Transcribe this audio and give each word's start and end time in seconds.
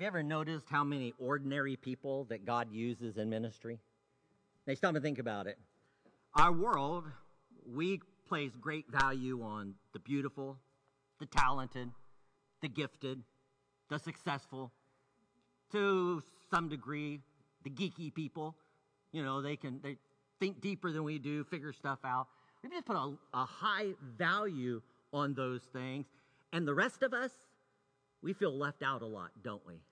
Have 0.00 0.04
you 0.04 0.08
ever 0.08 0.22
noticed 0.22 0.66
how 0.70 0.82
many 0.82 1.12
ordinary 1.18 1.76
people 1.76 2.24
that 2.30 2.46
God 2.46 2.72
uses 2.72 3.18
in 3.18 3.28
ministry? 3.28 3.78
Now, 4.66 4.72
stop 4.72 4.94
and 4.94 5.04
think 5.04 5.18
about 5.18 5.46
it. 5.46 5.58
Our 6.34 6.52
world, 6.52 7.04
we 7.70 8.00
place 8.26 8.52
great 8.58 8.90
value 8.90 9.42
on 9.42 9.74
the 9.92 9.98
beautiful, 9.98 10.56
the 11.18 11.26
talented, 11.26 11.90
the 12.62 12.68
gifted, 12.68 13.22
the 13.90 13.98
successful, 13.98 14.72
to 15.72 16.22
some 16.50 16.70
degree, 16.70 17.20
the 17.62 17.68
geeky 17.68 18.14
people. 18.14 18.56
You 19.12 19.22
know, 19.22 19.42
they 19.42 19.56
can 19.56 19.80
they 19.82 19.98
think 20.38 20.62
deeper 20.62 20.92
than 20.92 21.04
we 21.04 21.18
do, 21.18 21.44
figure 21.44 21.74
stuff 21.74 21.98
out. 22.06 22.26
We 22.62 22.70
just 22.70 22.86
put 22.86 22.96
a, 22.96 23.12
a 23.34 23.44
high 23.44 23.88
value 24.16 24.80
on 25.12 25.34
those 25.34 25.60
things. 25.74 26.06
And 26.54 26.66
the 26.66 26.74
rest 26.74 27.02
of 27.02 27.12
us, 27.12 27.32
we 28.22 28.32
feel 28.32 28.56
left 28.56 28.82
out 28.82 29.02
a 29.02 29.06
lot, 29.06 29.32
don't 29.44 29.66
we? 29.66 29.82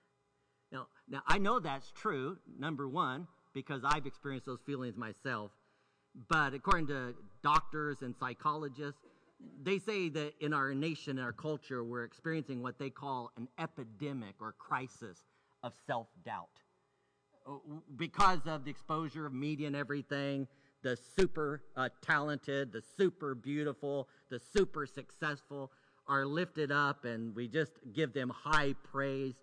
Now, 0.71 0.87
now 1.07 1.21
I 1.27 1.37
know 1.37 1.59
that's 1.59 1.91
true, 1.91 2.37
number 2.57 2.87
one, 2.87 3.27
because 3.53 3.81
I've 3.83 4.05
experienced 4.05 4.45
those 4.45 4.61
feelings 4.65 4.95
myself. 4.97 5.51
But 6.27 6.53
according 6.53 6.87
to 6.87 7.15
doctors 7.43 8.01
and 8.01 8.15
psychologists, 8.15 9.01
they 9.63 9.79
say 9.79 10.09
that 10.09 10.33
in 10.41 10.53
our 10.53 10.73
nation, 10.73 11.17
in 11.17 11.23
our 11.23 11.31
culture, 11.31 11.83
we're 11.83 12.03
experiencing 12.03 12.61
what 12.61 12.77
they 12.77 12.89
call 12.89 13.31
an 13.37 13.47
epidemic 13.57 14.35
or 14.41 14.53
crisis 14.53 15.17
of 15.63 15.73
self 15.87 16.07
doubt. 16.25 16.49
Because 17.95 18.39
of 18.45 18.65
the 18.65 18.71
exposure 18.71 19.25
of 19.25 19.33
media 19.33 19.67
and 19.67 19.75
everything, 19.75 20.47
the 20.81 20.97
super 21.17 21.63
uh, 21.75 21.89
talented, 22.01 22.71
the 22.71 22.81
super 22.97 23.33
beautiful, 23.33 24.07
the 24.29 24.39
super 24.39 24.85
successful 24.85 25.71
are 26.07 26.25
lifted 26.25 26.71
up, 26.71 27.05
and 27.05 27.35
we 27.35 27.47
just 27.47 27.71
give 27.93 28.13
them 28.13 28.29
high 28.29 28.73
praise. 28.91 29.35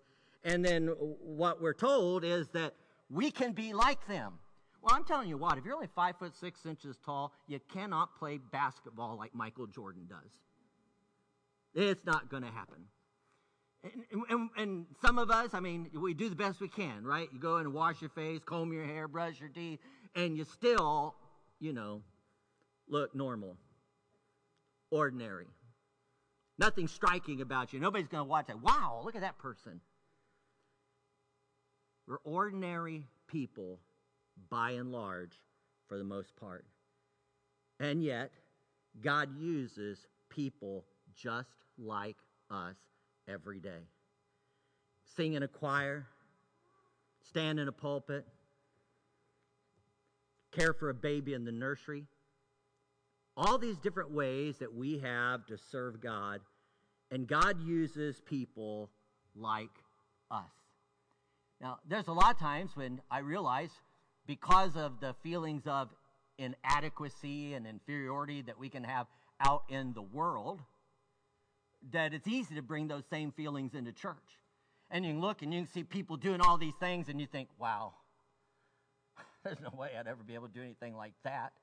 And 0.47 0.63
then 0.63 0.87
what 0.87 1.61
we're 1.61 1.73
told 1.73 2.23
is 2.23 2.47
that 2.53 2.73
we 3.09 3.31
can 3.31 3.51
be 3.51 3.73
like 3.73 4.07
them. 4.07 4.39
Well, 4.81 4.95
I'm 4.95 5.03
telling 5.03 5.27
you 5.27 5.37
what, 5.37 5.57
if 5.57 5.65
you're 5.65 5.75
only 5.75 5.89
five 5.93 6.17
foot 6.17 6.37
six 6.37 6.65
inches 6.65 6.95
tall, 7.05 7.33
you 7.49 7.59
cannot 7.73 8.17
play 8.17 8.37
basketball 8.37 9.17
like 9.17 9.35
Michael 9.35 9.67
Jordan 9.67 10.07
does. 10.07 10.31
It's 11.75 12.05
not 12.05 12.29
going 12.29 12.43
to 12.43 12.49
happen. 12.49 12.77
And, 13.83 14.23
and, 14.29 14.49
and, 14.57 14.85
some 15.01 15.19
of 15.19 15.29
us, 15.29 15.53
I 15.53 15.59
mean, 15.59 15.89
we 15.93 16.13
do 16.13 16.29
the 16.29 16.35
best 16.35 16.61
we 16.61 16.69
can, 16.69 17.03
right? 17.03 17.27
You 17.33 17.39
go 17.39 17.57
and 17.57 17.73
wash 17.73 18.01
your 18.01 18.09
face, 18.09 18.39
comb 18.45 18.71
your 18.71 18.85
hair, 18.85 19.09
brush 19.09 19.41
your 19.41 19.49
teeth, 19.49 19.79
and 20.15 20.37
you 20.37 20.45
still, 20.45 21.13
you 21.59 21.73
know, 21.73 22.01
look 22.87 23.13
normal, 23.13 23.57
ordinary. 24.91 25.47
Nothing 26.57 26.87
striking 26.87 27.41
about 27.41 27.73
you. 27.73 27.81
Nobody's 27.81 28.07
going 28.07 28.23
to 28.23 28.29
watch 28.29 28.47
that. 28.47 28.61
Wow, 28.61 29.01
look 29.03 29.15
at 29.15 29.21
that 29.21 29.37
person. 29.37 29.81
We're 32.07 32.17
ordinary 32.23 33.03
people 33.27 33.79
by 34.49 34.71
and 34.71 34.91
large 34.91 35.41
for 35.87 35.97
the 35.97 36.03
most 36.03 36.35
part. 36.35 36.65
And 37.79 38.03
yet, 38.03 38.31
God 39.01 39.29
uses 39.37 40.07
people 40.29 40.85
just 41.15 41.49
like 41.77 42.17
us 42.49 42.75
every 43.27 43.59
day. 43.59 43.87
Sing 45.15 45.33
in 45.33 45.43
a 45.43 45.47
choir, 45.47 46.07
stand 47.27 47.59
in 47.59 47.67
a 47.67 47.71
pulpit, 47.71 48.25
care 50.51 50.73
for 50.73 50.89
a 50.89 50.93
baby 50.93 51.33
in 51.33 51.43
the 51.43 51.51
nursery. 51.51 52.05
All 53.35 53.57
these 53.57 53.77
different 53.77 54.11
ways 54.11 54.57
that 54.57 54.73
we 54.73 54.97
have 54.99 55.45
to 55.47 55.57
serve 55.57 56.01
God, 56.01 56.41
and 57.11 57.27
God 57.27 57.61
uses 57.61 58.19
people 58.21 58.89
like 59.35 59.69
us. 60.31 60.66
Now, 61.61 61.79
there's 61.87 62.07
a 62.07 62.13
lot 62.13 62.31
of 62.33 62.39
times 62.39 62.71
when 62.75 63.01
I 63.09 63.19
realize 63.19 63.71
because 64.27 64.75
of 64.75 64.99
the 64.99 65.15
feelings 65.23 65.63
of 65.65 65.89
inadequacy 66.37 67.53
and 67.53 67.65
inferiority 67.65 68.43
that 68.43 68.59
we 68.59 68.69
can 68.69 68.83
have 68.83 69.07
out 69.39 69.63
in 69.69 69.93
the 69.93 70.01
world, 70.01 70.61
that 71.91 72.13
it's 72.13 72.27
easy 72.27 72.55
to 72.55 72.61
bring 72.61 72.87
those 72.87 73.03
same 73.09 73.31
feelings 73.31 73.73
into 73.73 73.91
church. 73.91 74.15
And 74.91 75.05
you 75.05 75.13
can 75.13 75.21
look 75.21 75.41
and 75.41 75.53
you 75.53 75.61
can 75.61 75.71
see 75.71 75.83
people 75.83 76.15
doing 76.17 76.41
all 76.41 76.57
these 76.57 76.75
things, 76.79 77.09
and 77.09 77.19
you 77.19 77.27
think, 77.27 77.49
wow, 77.59 77.93
there's 79.43 79.59
no 79.59 79.71
way 79.77 79.91
I'd 79.99 80.07
ever 80.07 80.23
be 80.23 80.35
able 80.35 80.47
to 80.47 80.53
do 80.53 80.61
anything 80.61 80.95
like 80.95 81.13
that. 81.23 81.53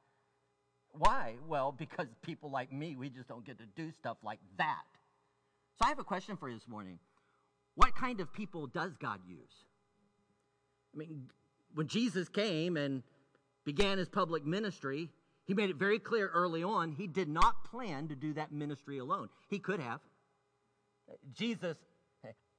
Why? 0.92 1.36
Well, 1.48 1.72
because 1.72 2.06
people 2.22 2.50
like 2.50 2.72
me, 2.72 2.96
we 2.96 3.10
just 3.10 3.28
don't 3.28 3.44
get 3.44 3.58
to 3.58 3.66
do 3.74 3.90
stuff 3.98 4.16
like 4.22 4.38
that. 4.58 4.84
So 5.78 5.86
I 5.86 5.88
have 5.88 5.98
a 5.98 6.04
question 6.04 6.36
for 6.36 6.48
you 6.48 6.54
this 6.54 6.68
morning. 6.68 6.98
What 7.74 7.96
kind 7.96 8.20
of 8.20 8.32
people 8.32 8.68
does 8.68 8.92
God 9.00 9.20
use? 9.26 9.64
I 10.94 10.98
mean, 10.98 11.28
when 11.74 11.88
Jesus 11.88 12.28
came 12.28 12.76
and 12.76 13.02
began 13.64 13.98
his 13.98 14.08
public 14.08 14.44
ministry, 14.44 15.10
he 15.46 15.54
made 15.54 15.70
it 15.70 15.76
very 15.76 15.98
clear 15.98 16.28
early 16.28 16.62
on 16.62 16.92
he 16.92 17.06
did 17.06 17.28
not 17.28 17.64
plan 17.64 18.08
to 18.08 18.14
do 18.14 18.32
that 18.34 18.52
ministry 18.52 18.98
alone. 18.98 19.28
He 19.48 19.58
could 19.58 19.80
have. 19.80 20.00
Jesus, 21.32 21.76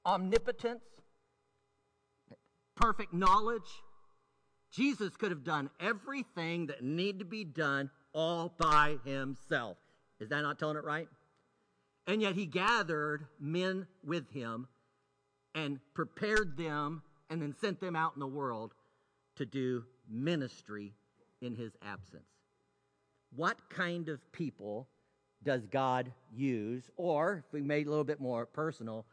omnipotence, 0.05 0.83
perfect 2.75 3.13
knowledge. 3.13 3.81
Jesus 4.71 5.15
could 5.15 5.31
have 5.31 5.43
done 5.43 5.69
everything 5.79 6.67
that 6.67 6.83
needed 6.83 7.19
to 7.19 7.25
be 7.25 7.43
done 7.43 7.89
all 8.13 8.53
by 8.57 8.97
himself. 9.05 9.77
Is 10.19 10.29
that 10.29 10.41
not 10.41 10.59
telling 10.59 10.77
it 10.77 10.83
right? 10.83 11.07
And 12.07 12.21
yet 12.21 12.35
he 12.35 12.45
gathered 12.45 13.25
men 13.39 13.87
with 14.03 14.29
him 14.31 14.67
and 15.55 15.79
prepared 15.93 16.57
them 16.57 17.01
and 17.29 17.41
then 17.41 17.53
sent 17.59 17.79
them 17.79 17.95
out 17.95 18.13
in 18.15 18.19
the 18.19 18.27
world 18.27 18.73
to 19.35 19.45
do 19.45 19.83
ministry 20.09 20.93
in 21.41 21.55
his 21.55 21.73
absence. 21.81 22.23
What 23.35 23.57
kind 23.69 24.09
of 24.09 24.19
people 24.31 24.87
does 25.43 25.65
God 25.67 26.11
use? 26.31 26.89
Or, 26.95 27.43
if 27.45 27.53
we 27.53 27.61
made 27.61 27.81
it 27.81 27.87
a 27.87 27.89
little 27.89 28.05
bit 28.05 28.21
more 28.21 28.45
personal, 28.45 29.05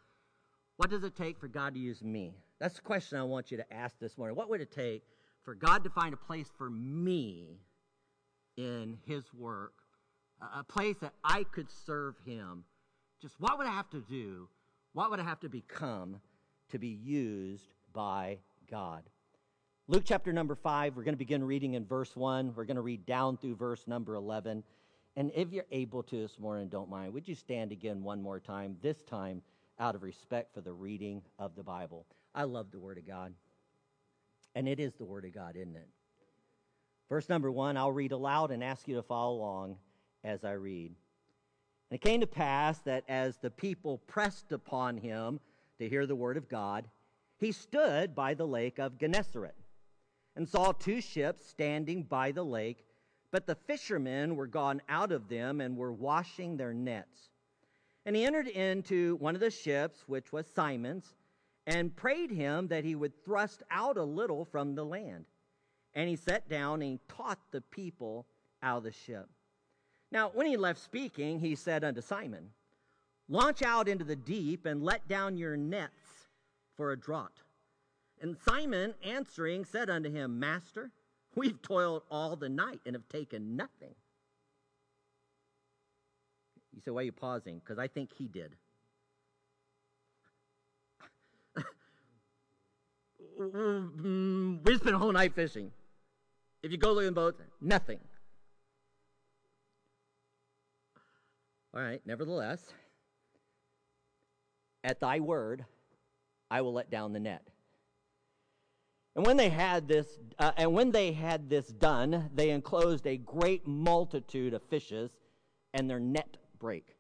what 0.77 0.91
does 0.91 1.05
it 1.05 1.17
take 1.17 1.39
for 1.39 1.49
God 1.49 1.75
to 1.75 1.81
use 1.81 2.03
me? 2.03 2.35
That's 2.61 2.77
the 2.77 2.83
question 2.83 3.19
I 3.19 3.25
want 3.25 3.51
you 3.51 3.57
to 3.57 3.73
ask 3.73 3.99
this 3.99 4.17
morning. 4.17 4.37
What 4.37 4.49
would 4.49 4.61
it 4.61 4.71
take 4.71 5.03
for 5.45 5.55
God 5.55 5.83
to 5.85 5.91
find 5.91 6.15
a 6.15 6.17
place 6.17 6.49
for 6.57 6.71
me 6.71 7.59
in 8.57 8.99
his 9.07 9.25
work, 9.35 9.75
a 10.57 10.63
place 10.63 10.97
that 11.01 11.15
I 11.25 11.45
could 11.45 11.69
serve 11.71 12.15
him? 12.25 12.65
Just 13.21 13.35
what 13.41 13.59
would 13.59 13.67
I 13.67 13.73
have 13.73 13.91
to 13.91 14.01
do? 14.01 14.49
What 14.93 15.11
would 15.11 15.21
I 15.21 15.25
have 15.25 15.41
to 15.41 15.49
become 15.49 16.21
to 16.71 16.79
be 16.79 16.89
used 16.89 17.75
by 17.93 18.39
God? 18.71 19.03
Luke 19.89 20.05
chapter 20.07 20.33
number 20.33 20.55
5, 20.55 20.97
we're 20.97 21.03
going 21.03 21.15
to 21.15 21.19
begin 21.19 21.45
reading 21.45 21.75
in 21.75 21.85
verse 21.85 22.17
1. 22.17 22.55
We're 22.55 22.65
going 22.65 22.77
to 22.77 22.83
read 22.83 23.05
down 23.05 23.37
through 23.37 23.57
verse 23.57 23.87
number 23.87 24.15
11. 24.15 24.63
And 25.17 25.31
if 25.35 25.53
you're 25.53 25.67
able 25.71 26.03
to 26.05 26.17
this 26.17 26.39
morning, 26.39 26.69
don't 26.69 26.89
mind, 26.89 27.13
would 27.13 27.29
you 27.29 27.35
stand 27.35 27.73
again 27.73 28.03
one 28.03 28.23
more 28.23 28.41
time, 28.41 28.77
this 28.81 29.03
time 29.03 29.43
out 29.79 29.95
of 29.95 30.03
respect 30.03 30.55
for 30.55 30.61
the 30.61 30.73
reading 30.73 31.23
of 31.39 31.55
the 31.57 31.63
Bible? 31.63 32.07
I 32.35 32.45
love 32.45 32.71
the 32.71 32.79
Word 32.79 32.99
of 32.99 33.07
God. 33.07 33.35
And 34.55 34.69
it 34.69 34.81
is 34.81 34.95
the 34.95 35.05
Word 35.05 35.25
of 35.25 35.35
God, 35.35 35.57
isn't 35.57 35.77
it? 35.77 35.89
Verse 37.09 37.29
number 37.29 37.51
1, 37.51 37.77
I'll 37.77 37.93
read 37.93 38.13
aloud 38.13 38.53
and 38.53 38.65
ask 38.65 38.89
you 38.89 38.95
to 38.95 39.03
follow 39.03 39.37
along 39.37 39.77
as 40.25 40.45
I 40.45 40.53
read. 40.53 40.95
And 41.91 42.01
it 42.01 42.01
came 42.01 42.21
to 42.21 42.27
pass 42.27 42.79
that 42.81 43.05
as 43.09 43.37
the 43.37 43.51
people 43.51 43.99
pressed 44.07 44.53
upon 44.53 44.97
him 44.97 45.41
to 45.79 45.89
hear 45.89 46.07
the 46.07 46.17
Word 46.17 46.39
of 46.39 46.49
God, 46.49 46.87
he 47.43 47.53
stood 47.53 48.15
by 48.15 48.35
the 48.35 48.47
lake 48.47 48.79
of 48.79 48.99
Gennesaret 48.99 49.57
and 50.37 50.49
saw 50.49 50.73
two 50.73 51.01
ships 51.01 51.47
standing 51.47 52.05
by 52.05 52.33
the 52.33 52.45
lake, 52.45 52.85
but 53.31 53.47
the 53.47 53.55
fishermen 53.55 54.37
were 54.37 54.47
gone 54.47 54.81
out 54.89 55.13
of 55.13 55.29
them 55.29 55.61
and 55.61 55.77
were 55.77 55.93
washing 55.93 56.57
their 56.57 56.73
nets. 56.73 57.31
And 58.07 58.17
he 58.17 58.25
entered 58.25 58.49
into 58.49 59.17
one 59.17 59.35
of 59.35 59.41
the 59.41 59.51
ships, 59.51 60.05
which 60.07 60.33
was 60.33 60.47
Simon's, 60.47 61.15
and 61.67 61.95
prayed 61.95 62.31
him 62.31 62.69
that 62.69 62.85
he 62.85 62.95
would 62.95 63.25
thrust 63.25 63.63
out 63.71 63.97
a 63.97 64.03
little 64.03 64.45
from 64.45 64.75
the 64.75 64.85
land. 64.85 65.25
And 65.95 66.09
he 66.09 66.17
sat 66.17 66.49
down 66.49 66.83
and 66.83 66.99
taught 67.09 67.39
the 67.51 67.61
people 67.61 68.27
out 68.63 68.79
of 68.79 68.85
the 68.85 68.93
ship. 68.93 69.29
Now, 70.11 70.31
when 70.35 70.47
he 70.47 70.57
left 70.57 70.81
speaking, 70.81 71.41
he 71.41 71.55
said 71.55 71.85
unto 71.85 72.01
Simon, 72.01 72.51
Launch 73.29 73.63
out 73.63 73.89
into 73.89 74.05
the 74.05 74.17
deep 74.17 74.67
and 74.67 74.83
let 74.83 75.07
down 75.09 75.37
your 75.37 75.57
nets 75.57 76.02
for 76.83 76.91
a 76.91 76.97
draught. 76.97 77.45
And 78.21 78.37
Simon 78.45 78.95
answering 79.05 79.65
said 79.65 79.89
unto 79.89 80.11
him, 80.11 80.41
Master, 80.41 80.91
we've 81.37 81.63
toiled 81.63 82.03
all 82.11 82.35
the 82.35 82.49
night 82.49 82.81
and 82.85 82.97
have 82.97 83.09
taken 83.09 83.55
nothing. 83.55 83.95
You 86.75 86.81
say, 86.85 86.91
why 86.91 87.03
are 87.03 87.05
you 87.05 87.13
pausing? 87.13 87.61
Because 87.61 87.79
I 87.79 87.87
think 87.87 88.11
he 88.13 88.27
did. 88.27 88.57
we 93.39 94.77
spent 94.77 94.97
a 94.97 94.99
whole 94.99 95.13
night 95.13 95.37
fishing. 95.37 95.71
If 96.65 96.73
you 96.73 96.79
go 96.79 96.95
look 96.95 97.03
in 97.03 97.15
the 97.15 97.21
boat, 97.21 97.39
nothing. 97.61 98.01
All 101.73 101.81
right, 101.81 102.03
nevertheless, 102.05 102.73
at 104.83 104.99
thy 104.99 105.21
word, 105.21 105.65
I 106.53 106.61
will 106.61 106.75
let 106.75 106.91
down 106.91 107.15
the 107.15 107.19
net. 107.19 107.49
And 109.17 109.25
when 109.25 109.39
they 109.39 109.49
had 109.49 109.89
this, 109.89 110.19
uh, 110.39 110.53
and 110.59 110.75
when 110.75 110.91
they 110.91 111.13
had 111.13 111.49
this 111.49 111.69
done, 111.69 112.29
they 112.35 112.51
enclosed 112.51 113.07
a 113.07 113.17
great 113.17 113.67
multitude 113.67 114.53
of 114.53 114.63
fishes, 114.65 115.11
and 115.73 115.89
their 115.89 115.99
net 115.99 116.37
brake. 116.59 116.95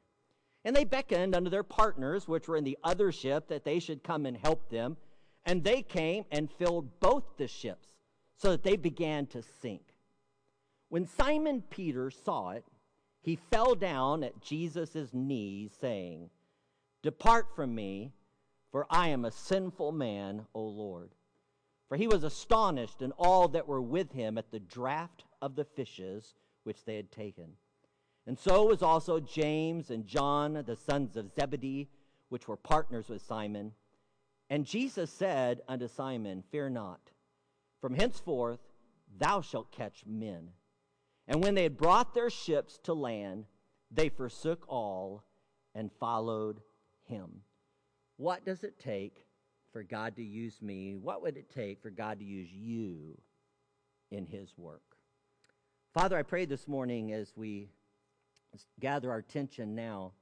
And 0.64 0.74
they 0.74 0.84
beckoned 0.84 1.34
unto 1.34 1.50
their 1.50 1.62
partners, 1.62 2.26
which 2.26 2.48
were 2.48 2.56
in 2.56 2.64
the 2.64 2.78
other 2.82 3.12
ship, 3.12 3.48
that 3.48 3.64
they 3.64 3.78
should 3.78 4.02
come 4.02 4.24
and 4.24 4.38
help 4.38 4.70
them. 4.70 4.96
And 5.44 5.62
they 5.62 5.82
came 5.82 6.24
and 6.30 6.50
filled 6.50 6.98
both 6.98 7.36
the 7.36 7.46
ships, 7.46 7.88
so 8.34 8.52
that 8.52 8.62
they 8.62 8.76
began 8.76 9.26
to 9.26 9.42
sink. 9.42 9.82
When 10.88 11.06
Simon 11.06 11.62
Peter 11.68 12.10
saw 12.10 12.52
it, 12.52 12.64
he 13.20 13.36
fell 13.36 13.74
down 13.74 14.24
at 14.24 14.40
Jesus' 14.40 15.12
knees, 15.12 15.72
saying, 15.78 16.30
Depart 17.02 17.54
from 17.54 17.74
me, 17.74 18.12
for 18.72 18.86
I 18.90 19.08
am 19.08 19.24
a 19.24 19.30
sinful 19.30 19.92
man, 19.92 20.46
O 20.54 20.62
Lord. 20.62 21.10
For 21.88 21.96
he 21.96 22.08
was 22.08 22.24
astonished, 22.24 23.02
and 23.02 23.12
all 23.18 23.46
that 23.48 23.68
were 23.68 23.82
with 23.82 24.12
him 24.12 24.38
at 24.38 24.50
the 24.50 24.58
draught 24.58 25.24
of 25.42 25.54
the 25.54 25.64
fishes 25.64 26.34
which 26.64 26.84
they 26.84 26.96
had 26.96 27.12
taken. 27.12 27.52
And 28.26 28.38
so 28.38 28.64
was 28.64 28.82
also 28.82 29.20
James 29.20 29.90
and 29.90 30.06
John, 30.06 30.62
the 30.66 30.76
sons 30.76 31.16
of 31.16 31.30
Zebedee, 31.34 31.90
which 32.30 32.48
were 32.48 32.56
partners 32.56 33.10
with 33.10 33.20
Simon. 33.20 33.72
And 34.48 34.64
Jesus 34.64 35.10
said 35.10 35.60
unto 35.68 35.86
Simon, 35.86 36.42
Fear 36.50 36.70
not, 36.70 37.10
from 37.80 37.94
henceforth 37.94 38.60
thou 39.18 39.42
shalt 39.42 39.70
catch 39.70 40.04
men. 40.06 40.48
And 41.28 41.42
when 41.42 41.54
they 41.54 41.64
had 41.64 41.76
brought 41.76 42.14
their 42.14 42.30
ships 42.30 42.78
to 42.84 42.94
land, 42.94 43.44
they 43.90 44.08
forsook 44.08 44.64
all 44.66 45.24
and 45.74 45.90
followed 45.92 46.62
him. 47.04 47.42
What 48.16 48.44
does 48.44 48.64
it 48.64 48.78
take 48.78 49.26
for 49.72 49.82
God 49.82 50.16
to 50.16 50.22
use 50.22 50.60
me, 50.60 50.94
what 50.94 51.22
would 51.22 51.36
it 51.36 51.50
take 51.50 51.80
for 51.80 51.90
God 51.90 52.18
to 52.18 52.24
use 52.24 52.52
you 52.52 53.18
in 54.10 54.26
His 54.26 54.52
work? 54.56 54.96
Father, 55.94 56.16
I 56.16 56.22
pray 56.22 56.44
this 56.44 56.68
morning 56.68 57.12
as 57.12 57.32
we 57.36 57.70
gather 58.80 59.10
our 59.10 59.18
attention 59.18 59.74
now 59.74 60.12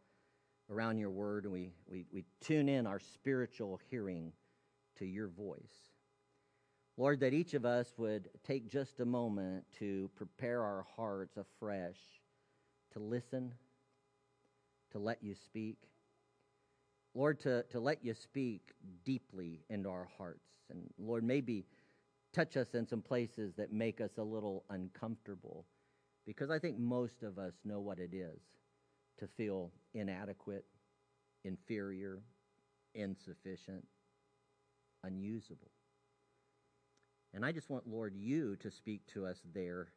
around 0.71 0.99
your 0.99 1.11
word 1.11 1.45
and 1.45 1.53
we, 1.53 1.73
we, 1.91 2.07
we 2.13 2.25
tune 2.41 2.69
in 2.69 2.87
our 2.87 3.01
spiritual 3.01 3.81
hearing 3.91 4.33
to 4.99 5.05
your 5.05 5.29
voice. 5.29 5.91
Lord, 6.97 7.21
that 7.21 7.33
each 7.33 7.55
of 7.55 7.65
us 7.65 7.95
would 7.97 8.29
take 8.45 8.71
just 8.71 9.01
a 9.01 9.05
moment 9.05 9.65
to 9.79 10.11
prepare 10.15 10.63
our 10.63 10.87
hearts 10.97 11.37
afresh 11.37 11.99
to 12.93 12.99
listen, 12.99 13.53
to 14.93 14.99
let 14.99 15.23
you 15.23 15.35
speak, 15.35 15.79
Lord, 17.15 17.41
to, 17.41 17.65
to 17.71 17.81
let 17.81 18.05
you 18.05 18.15
speak 18.15 18.73
deeply 19.05 19.65
into 19.69 19.89
our 19.89 20.09
hearts. 20.17 20.47
And 20.71 20.89
Lord, 20.99 21.25
maybe 21.25 21.67
touch 22.33 22.57
us 22.57 22.75
in 22.75 22.87
some 22.87 23.03
places 23.03 23.53
that 23.57 23.73
make 23.73 24.01
us 24.01 24.19
a 24.19 24.23
little 24.23 24.65
uncomfortable 24.71 25.67
because 26.27 26.51
I 26.51 26.59
think 26.59 26.79
most 26.79 27.23
of 27.23 27.39
us 27.39 27.55
know 27.65 27.81
what 27.81 27.99
it 27.99 28.15
is 28.15 28.41
to 29.19 29.27
feel 29.37 29.73
inadequate, 29.95 30.65
inferior, 31.45 32.21
insufficient, 32.95 33.85
unusable. 35.03 35.71
And 37.35 37.45
I 37.45 37.53
just 37.53 37.71
want, 37.71 37.89
Lord, 37.89 38.15
you 38.17 38.57
to 38.57 38.71
speak 38.71 39.03
to 39.15 39.27
us 39.27 39.41
there 39.55 39.89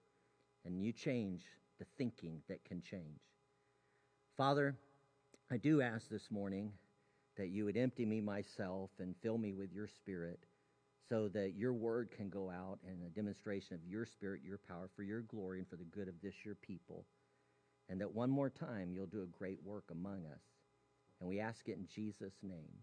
and 0.65 0.81
you 0.81 0.91
change 0.91 1.43
the 1.79 1.85
thinking 1.97 2.41
that 2.47 2.63
can 2.63 2.81
change. 2.81 3.21
Father, 4.37 4.75
I 5.51 5.57
do 5.57 5.81
ask 5.81 6.09
this 6.09 6.31
morning 6.31 6.71
that 7.37 7.49
you 7.49 7.65
would 7.65 7.77
empty 7.77 8.05
me 8.05 8.21
myself 8.21 8.89
and 8.99 9.15
fill 9.21 9.37
me 9.37 9.53
with 9.53 9.71
your 9.71 9.87
spirit 9.87 10.39
so 11.09 11.27
that 11.29 11.53
your 11.55 11.73
word 11.73 12.09
can 12.15 12.29
go 12.29 12.49
out 12.49 12.79
and 12.87 13.03
a 13.03 13.09
demonstration 13.09 13.75
of 13.75 13.85
your 13.85 14.05
spirit, 14.05 14.41
your 14.45 14.57
power 14.57 14.89
for 14.95 15.03
your 15.03 15.21
glory 15.21 15.59
and 15.59 15.67
for 15.67 15.75
the 15.75 15.83
good 15.83 16.07
of 16.07 16.15
this 16.21 16.33
your 16.45 16.55
people. 16.55 17.05
And 17.89 17.99
that 17.99 18.13
one 18.13 18.29
more 18.29 18.49
time 18.49 18.91
you'll 18.93 19.05
do 19.05 19.23
a 19.23 19.37
great 19.37 19.59
work 19.63 19.85
among 19.91 20.25
us. 20.25 20.41
And 21.19 21.29
we 21.29 21.39
ask 21.39 21.67
it 21.67 21.77
in 21.77 21.87
Jesus' 21.93 22.33
name. 22.41 22.73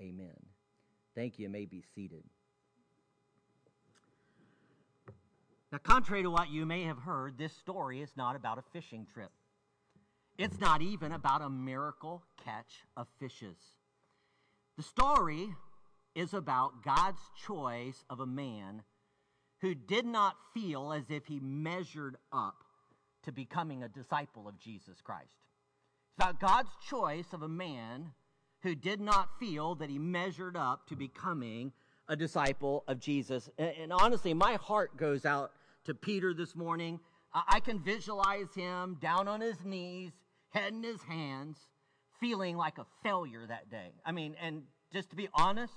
Amen. 0.00 0.36
Thank 1.14 1.38
you. 1.38 1.44
you 1.44 1.48
may 1.48 1.64
be 1.64 1.82
seated. 1.94 2.24
Now, 5.72 5.78
contrary 5.78 6.22
to 6.22 6.30
what 6.30 6.50
you 6.50 6.64
may 6.64 6.84
have 6.84 6.98
heard, 6.98 7.38
this 7.38 7.52
story 7.52 8.00
is 8.00 8.10
not 8.16 8.36
about 8.36 8.58
a 8.58 8.62
fishing 8.72 9.06
trip. 9.12 9.30
It's 10.38 10.60
not 10.60 10.82
even 10.82 11.12
about 11.12 11.42
a 11.42 11.48
miracle 11.48 12.22
catch 12.44 12.84
of 12.96 13.08
fishes. 13.18 13.56
The 14.76 14.82
story 14.82 15.54
is 16.14 16.34
about 16.34 16.84
God's 16.84 17.20
choice 17.46 18.04
of 18.10 18.20
a 18.20 18.26
man 18.26 18.82
who 19.60 19.74
did 19.74 20.04
not 20.04 20.36
feel 20.52 20.92
as 20.92 21.04
if 21.08 21.26
he 21.26 21.40
measured 21.40 22.16
up 22.32 22.64
to 23.22 23.32
becoming 23.32 23.82
a 23.82 23.88
disciple 23.88 24.46
of 24.46 24.58
Jesus 24.58 25.00
Christ. 25.00 25.32
It's 26.08 26.18
about 26.18 26.40
God's 26.40 26.70
choice 26.88 27.32
of 27.32 27.42
a 27.42 27.48
man 27.48 28.12
who 28.62 28.74
did 28.74 29.00
not 29.00 29.38
feel 29.38 29.74
that 29.76 29.90
he 29.90 29.98
measured 29.98 30.56
up 30.56 30.86
to 30.88 30.96
becoming 30.96 31.72
a 32.08 32.16
disciple 32.16 32.84
of 32.86 33.00
Jesus. 33.00 33.48
And, 33.58 33.92
honestly, 33.92 34.34
my 34.34 34.54
heart 34.54 34.96
goes 34.96 35.24
out 35.24 35.52
to 35.84 35.94
Peter 35.94 36.34
this 36.34 36.54
morning. 36.54 37.00
I 37.32 37.60
can 37.60 37.80
visualize 37.80 38.54
him 38.54 38.98
down 39.00 39.28
on 39.28 39.40
his 39.40 39.64
knees 39.64 40.12
head 40.50 40.72
in 40.72 40.82
his 40.82 41.02
hands, 41.02 41.58
feeling 42.20 42.56
like 42.56 42.78
a 42.78 42.86
failure 43.02 43.46
that 43.46 43.70
day. 43.70 43.92
I 44.04 44.12
mean, 44.12 44.34
and 44.40 44.62
just 44.92 45.10
to 45.10 45.16
be 45.16 45.28
honest, 45.34 45.74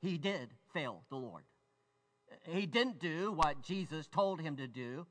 he 0.00 0.18
did 0.18 0.50
fail 0.72 1.02
the 1.10 1.16
Lord. 1.16 1.44
He 2.48 2.66
didn't 2.66 2.98
do 2.98 3.32
what 3.32 3.62
Jesus 3.62 4.06
told 4.06 4.40
him 4.40 4.56
to 4.56 4.66
do, 4.66 5.06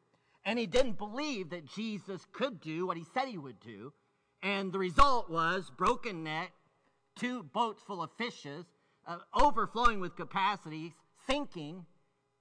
and 0.46 0.58
he 0.58 0.66
didn't 0.66 0.98
believe 0.98 1.50
that 1.52 1.66
Jesus 1.66 2.26
could 2.32 2.60
do 2.62 2.88
what 2.88 2.98
he 2.98 3.06
said 3.14 3.28
he 3.28 3.38
would 3.38 3.60
do. 3.60 3.94
And 4.42 4.74
the 4.74 4.80
result 4.80 5.30
was 5.30 5.72
broken 5.78 6.24
net, 6.24 6.50
two 7.16 7.44
boats 7.44 7.84
full 7.84 8.02
of 8.02 8.10
fishes, 8.18 8.66
uh, 9.06 9.18
overflowing 9.34 10.00
with 10.00 10.16
capacity, 10.16 10.96
sinking, 11.28 11.86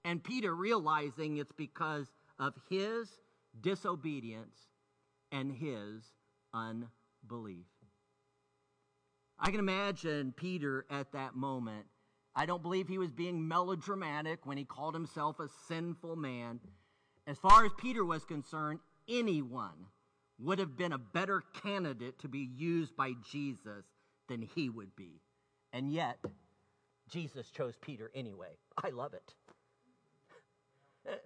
and 0.05 0.25
Peter 0.25 0.55
realizing 0.55 1.37
it's 1.37 1.52
because 1.52 2.06
of 2.38 2.55
his 2.70 3.08
disobedience 3.61 4.69
and 5.32 5.52
his 5.52 6.12
unbelief. 6.52 7.66
I 9.38 9.50
can 9.50 9.60
imagine 9.60 10.34
Peter 10.37 10.84
at 10.90 11.12
that 11.12 11.34
moment. 11.34 11.87
I 12.37 12.46
don't 12.46 12.62
believe 12.62 12.88
he 12.88 12.99
was 12.99 13.10
being 13.10 13.49
melodramatic 13.49 14.44
when 14.44 14.58
he 14.58 14.64
called 14.64 14.94
himself 14.94 15.40
a 15.40 15.49
sinful 15.66 16.16
man. 16.16 16.60
As 17.26 17.38
far 17.38 17.64
as 17.64 17.72
Peter 17.78 18.04
was 18.04 18.25
concerned, 18.25 18.80
anyone 19.08 19.87
would 20.38 20.58
have 20.58 20.76
been 20.76 20.92
a 20.92 20.99
better 20.99 21.42
candidate 21.62 22.18
to 22.20 22.28
be 22.28 22.49
used 22.56 22.96
by 22.96 23.12
Jesus 23.30 23.84
than 24.28 24.42
he 24.42 24.68
would 24.68 24.94
be. 24.96 25.20
And 25.72 25.92
yet, 25.92 26.18
Jesus 27.10 27.50
chose 27.50 27.75
Peter 27.80 28.10
anyway. 28.14 28.58
I 28.82 28.90
love 28.90 29.14
it. 29.14 29.34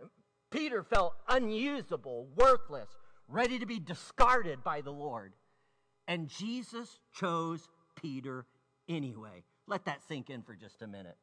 Peter 0.51 0.83
felt 0.83 1.15
unusable, 1.29 2.29
worthless, 2.37 2.89
ready 3.29 3.59
to 3.59 3.67
be 3.67 3.79
discarded 3.79 4.63
by 4.63 4.81
the 4.81 4.93
Lord. 4.93 5.33
And 6.07 6.29
Jesus 6.29 6.99
chose 7.13 7.69
Peter 8.01 8.47
anyway. 8.89 9.45
Let 9.67 9.85
that 9.87 10.01
sink 10.07 10.31
in 10.31 10.43
for 10.43 10.55
just 10.55 10.83
a 10.83 10.87
minute. 10.87 11.17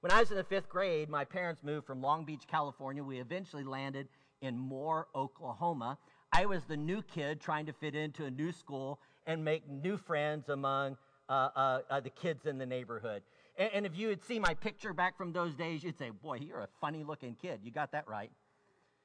When 0.00 0.12
I 0.12 0.20
was 0.20 0.30
in 0.30 0.36
the 0.36 0.44
fifth 0.44 0.68
grade, 0.68 1.08
my 1.08 1.24
parents 1.24 1.62
moved 1.62 1.86
from 1.86 2.00
Long 2.00 2.24
Beach, 2.24 2.42
California. 2.48 3.02
We 3.02 3.20
eventually 3.20 3.64
landed 3.64 4.08
in 4.40 4.58
Moore, 4.58 5.06
Oklahoma. 5.14 5.98
I 6.32 6.46
was 6.46 6.64
the 6.64 6.76
new 6.76 7.02
kid 7.02 7.40
trying 7.40 7.66
to 7.66 7.72
fit 7.72 7.94
into 7.94 8.24
a 8.24 8.30
new 8.30 8.52
school 8.52 9.00
and 9.26 9.44
make 9.44 9.68
new 9.68 9.96
friends 9.96 10.48
among 10.48 10.96
uh, 11.28 11.48
uh, 11.54 11.78
uh, 11.88 12.00
the 12.00 12.10
kids 12.10 12.46
in 12.46 12.58
the 12.58 12.66
neighborhood. 12.66 13.22
And, 13.56 13.70
and, 13.72 13.86
if 13.86 13.96
you 13.96 14.08
had 14.08 14.24
seen 14.24 14.42
my 14.42 14.54
picture 14.54 14.92
back 14.92 15.16
from 15.16 15.32
those 15.32 15.54
days, 15.54 15.84
you'd 15.84 15.98
say, 15.98 16.10
Boy, 16.10 16.38
you're 16.38 16.60
a 16.60 16.68
funny 16.80 17.04
looking 17.04 17.36
kid. 17.40 17.60
You 17.62 17.70
got 17.70 17.92
that 17.92 18.08
right. 18.08 18.30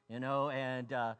You 0.09 0.19
know, 0.19 0.49
and 0.49 0.91
uh, 0.93 1.13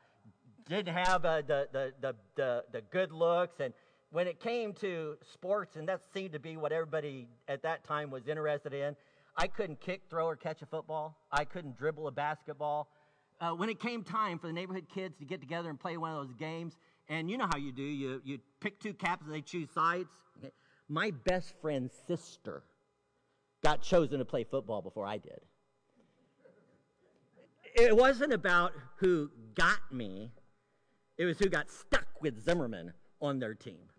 didn't 0.69 0.93
have 0.93 1.25
uh, 1.25 1.41
the, 1.41 1.67
the, 1.71 1.93
the, 2.01 2.15
the, 2.35 2.63
the 2.71 2.81
good 2.91 3.11
looks. 3.11 3.59
And 3.59 3.73
when 4.11 4.27
it 4.27 4.39
came 4.39 4.73
to 4.73 5.17
sports, 5.33 5.75
and 5.75 5.87
that 5.87 6.01
seemed 6.13 6.33
to 6.33 6.39
be 6.39 6.57
what 6.57 6.71
everybody 6.71 7.27
at 7.47 7.61
that 7.63 7.83
time 7.83 8.09
was 8.09 8.27
interested 8.27 8.73
in, 8.73 8.95
I 9.35 9.47
couldn't 9.47 9.79
kick, 9.79 10.01
throw, 10.09 10.25
or 10.25 10.35
catch 10.35 10.61
a 10.61 10.65
football. 10.65 11.17
I 11.31 11.45
couldn't 11.45 11.77
dribble 11.77 12.07
a 12.07 12.11
basketball. 12.11 12.89
Uh, 13.39 13.51
when 13.51 13.69
it 13.69 13.79
came 13.79 14.03
time 14.03 14.39
for 14.39 14.47
the 14.47 14.53
neighborhood 14.53 14.87
kids 14.93 15.15
to 15.19 15.25
get 15.25 15.41
together 15.41 15.69
and 15.69 15.79
play 15.79 15.97
one 15.97 16.11
of 16.11 16.25
those 16.25 16.33
games, 16.33 16.77
and 17.07 17.29
you 17.29 17.37
know 17.37 17.45
how 17.45 17.57
you 17.57 17.71
do, 17.71 17.83
you, 17.83 18.21
you 18.25 18.39
pick 18.59 18.79
two 18.79 18.93
caps 18.93 19.25
and 19.25 19.33
they 19.33 19.41
choose 19.41 19.69
sides. 19.71 20.09
My 20.89 21.11
best 21.11 21.53
friend's 21.61 21.93
sister 22.07 22.63
got 23.63 23.81
chosen 23.81 24.19
to 24.19 24.25
play 24.25 24.43
football 24.43 24.81
before 24.81 25.05
I 25.05 25.17
did. 25.17 25.39
It 27.75 27.95
wasn't 27.95 28.33
about 28.33 28.71
who 28.97 29.29
got 29.53 29.79
me, 29.91 30.31
it 31.17 31.25
was 31.25 31.37
who 31.39 31.49
got 31.49 31.69
stuck 31.69 32.07
with 32.21 32.43
Zimmerman 32.43 32.93
on 33.21 33.39
their 33.39 33.53
team. 33.53 33.89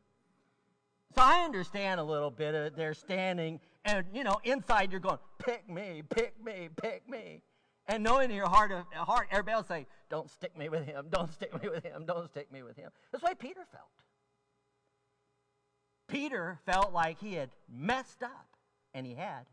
So 1.15 1.23
I 1.23 1.45
understand 1.45 2.01
a 2.01 2.05
little 2.05 2.31
bit 2.31 2.55
of 2.55 2.77
they're 2.77 2.95
standing, 2.95 3.61
and 3.85 4.07
you 4.13 4.25
know, 4.25 4.41
inside 4.45 4.93
you're 4.93 5.01
going, 5.01 5.19
pick 5.39 5.69
me, 5.69 6.03
pick 6.09 6.35
me, 6.45 6.69
pick 6.81 7.09
me. 7.09 7.43
And 7.87 8.05
knowing 8.05 8.31
in 8.31 8.37
your 8.37 8.49
heart, 8.49 8.71
of, 8.71 8.85
heart, 8.93 9.29
everybody 9.31 9.57
will 9.57 9.65
say, 9.65 9.87
don't 10.11 10.31
stick 10.31 10.57
me 10.57 10.69
with 10.69 10.85
him, 10.85 11.07
don't 11.11 11.33
stick 11.33 11.61
me 11.63 11.71
with 11.71 11.83
him, 11.83 12.05
don't 12.05 12.29
stick 12.29 12.53
me 12.53 12.63
with 12.63 12.77
him. 12.77 12.91
That's 13.11 13.25
why 13.25 13.35
Peter 13.35 13.65
felt. 13.73 13.89
Peter 16.07 16.59
felt 16.67 16.93
like 16.93 17.19
he 17.19 17.35
had 17.35 17.51
messed 17.71 18.23
up, 18.23 18.49
and 18.93 19.07
he 19.07 19.15
had, 19.15 19.47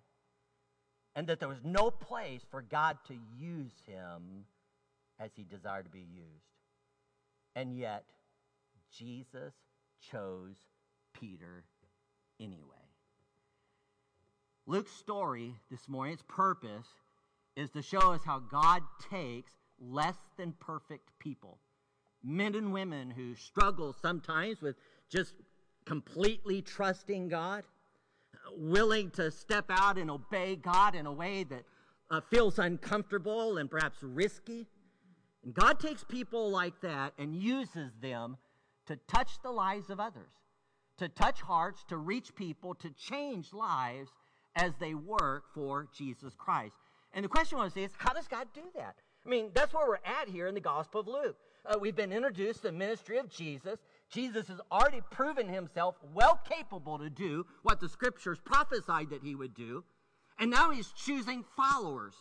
and 1.15 1.27
that 1.27 1.39
there 1.39 1.49
was 1.49 1.63
no 1.63 1.89
place 1.89 2.41
for 2.51 2.61
God 2.61 2.97
to 3.07 3.13
use 3.39 3.73
him 3.87 4.45
as 5.19 5.31
he 5.35 5.43
desired 5.43 5.85
to 5.85 5.91
be 5.91 6.05
used. 6.13 6.54
And 7.55 7.77
yet, 7.77 8.03
Jesus 8.91 9.53
chose 10.11 10.55
Peter 11.13 11.63
anyway. 12.39 12.61
Luke's 14.67 14.91
story 14.91 15.53
this 15.69 15.87
morning, 15.87 16.13
its 16.13 16.23
purpose 16.27 16.87
is 17.55 17.69
to 17.71 17.81
show 17.81 18.11
us 18.13 18.21
how 18.25 18.39
God 18.39 18.81
takes 19.09 19.51
less 19.79 20.17
than 20.37 20.53
perfect 20.59 21.09
people, 21.19 21.59
men 22.23 22.55
and 22.55 22.73
women 22.73 23.11
who 23.11 23.35
struggle 23.35 23.93
sometimes 23.93 24.61
with 24.61 24.75
just 25.09 25.33
completely 25.85 26.61
trusting 26.61 27.29
God, 27.29 27.63
willing 28.57 29.11
to 29.11 29.31
step 29.31 29.65
out 29.69 29.97
and 29.97 30.09
obey 30.09 30.55
God 30.55 30.95
in 30.95 31.05
a 31.05 31.13
way 31.13 31.43
that 31.43 31.63
uh, 32.09 32.21
feels 32.29 32.59
uncomfortable 32.59 33.57
and 33.57 33.69
perhaps 33.69 33.97
risky. 34.01 34.67
And 35.45 35.53
God 35.53 35.79
takes 35.79 36.03
people 36.03 36.49
like 36.49 36.81
that 36.81 37.13
and 37.17 37.35
uses 37.35 37.91
them 38.01 38.37
to 38.87 38.97
touch 39.07 39.41
the 39.41 39.51
lives 39.51 39.89
of 39.89 39.99
others, 39.99 40.31
to 40.97 41.07
touch 41.07 41.41
hearts, 41.41 41.83
to 41.89 41.97
reach 41.97 42.35
people, 42.35 42.73
to 42.75 42.89
change 42.89 43.53
lives 43.53 44.09
as 44.55 44.73
they 44.79 44.95
work 44.95 45.45
for 45.53 45.87
Jesus 45.95 46.33
Christ. 46.35 46.75
And 47.13 47.23
the 47.23 47.29
question 47.29 47.57
was 47.59 47.77
is, 47.77 47.91
how 47.97 48.13
does 48.13 48.27
God 48.27 48.47
do 48.53 48.63
that? 48.75 48.95
I 49.25 49.29
mean, 49.29 49.51
that's 49.53 49.73
where 49.73 49.87
we're 49.87 49.95
at 50.19 50.27
here 50.27 50.47
in 50.47 50.55
the 50.55 50.61
Gospel 50.61 51.01
of 51.01 51.07
Luke. 51.07 51.37
Uh, 51.65 51.77
we've 51.79 51.95
been 51.95 52.11
introduced 52.11 52.61
to 52.61 52.67
the 52.67 52.71
ministry 52.71 53.17
of 53.17 53.29
Jesus. 53.29 53.79
Jesus 54.11 54.47
has 54.47 54.59
already 54.71 55.01
proven 55.09 55.47
himself 55.47 55.95
well 56.13 56.39
capable 56.47 56.99
to 56.99 57.09
do 57.09 57.45
what 57.63 57.79
the 57.79 57.89
scriptures 57.89 58.39
prophesied 58.43 59.09
that 59.09 59.23
he 59.23 59.35
would 59.35 59.55
do. 59.55 59.83
And 60.39 60.51
now 60.51 60.69
he's 60.71 60.91
choosing 60.91 61.43
followers. 61.55 62.13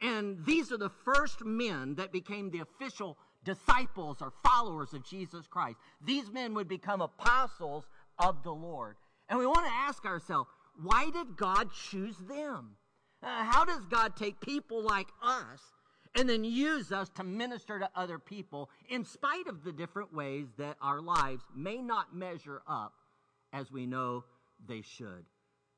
And 0.00 0.44
these 0.44 0.72
are 0.72 0.76
the 0.76 0.90
first 0.90 1.44
men 1.44 1.94
that 1.94 2.12
became 2.12 2.50
the 2.50 2.60
official 2.60 3.16
disciples 3.44 4.18
or 4.20 4.32
followers 4.44 4.92
of 4.92 5.04
Jesus 5.04 5.46
Christ. 5.46 5.78
These 6.04 6.30
men 6.30 6.54
would 6.54 6.68
become 6.68 7.00
apostles 7.00 7.84
of 8.18 8.42
the 8.42 8.52
Lord. 8.52 8.96
And 9.28 9.38
we 9.38 9.46
want 9.46 9.66
to 9.66 9.72
ask 9.72 10.04
ourselves, 10.04 10.50
why 10.82 11.10
did 11.10 11.36
God 11.36 11.70
choose 11.72 12.16
them? 12.28 12.76
Uh, 13.22 13.44
how 13.44 13.64
does 13.64 13.84
God 13.86 14.16
take 14.16 14.40
people 14.40 14.82
like 14.82 15.08
us 15.22 15.60
and 16.14 16.28
then 16.28 16.44
use 16.44 16.92
us 16.92 17.08
to 17.16 17.24
minister 17.24 17.78
to 17.78 17.88
other 17.94 18.18
people 18.18 18.70
in 18.88 19.04
spite 19.04 19.46
of 19.48 19.64
the 19.64 19.72
different 19.72 20.14
ways 20.14 20.46
that 20.58 20.76
our 20.82 21.00
lives 21.00 21.42
may 21.54 21.78
not 21.78 22.14
measure 22.14 22.62
up 22.68 22.92
as 23.52 23.72
we 23.72 23.86
know 23.86 24.24
they 24.68 24.82
should? 24.82 25.24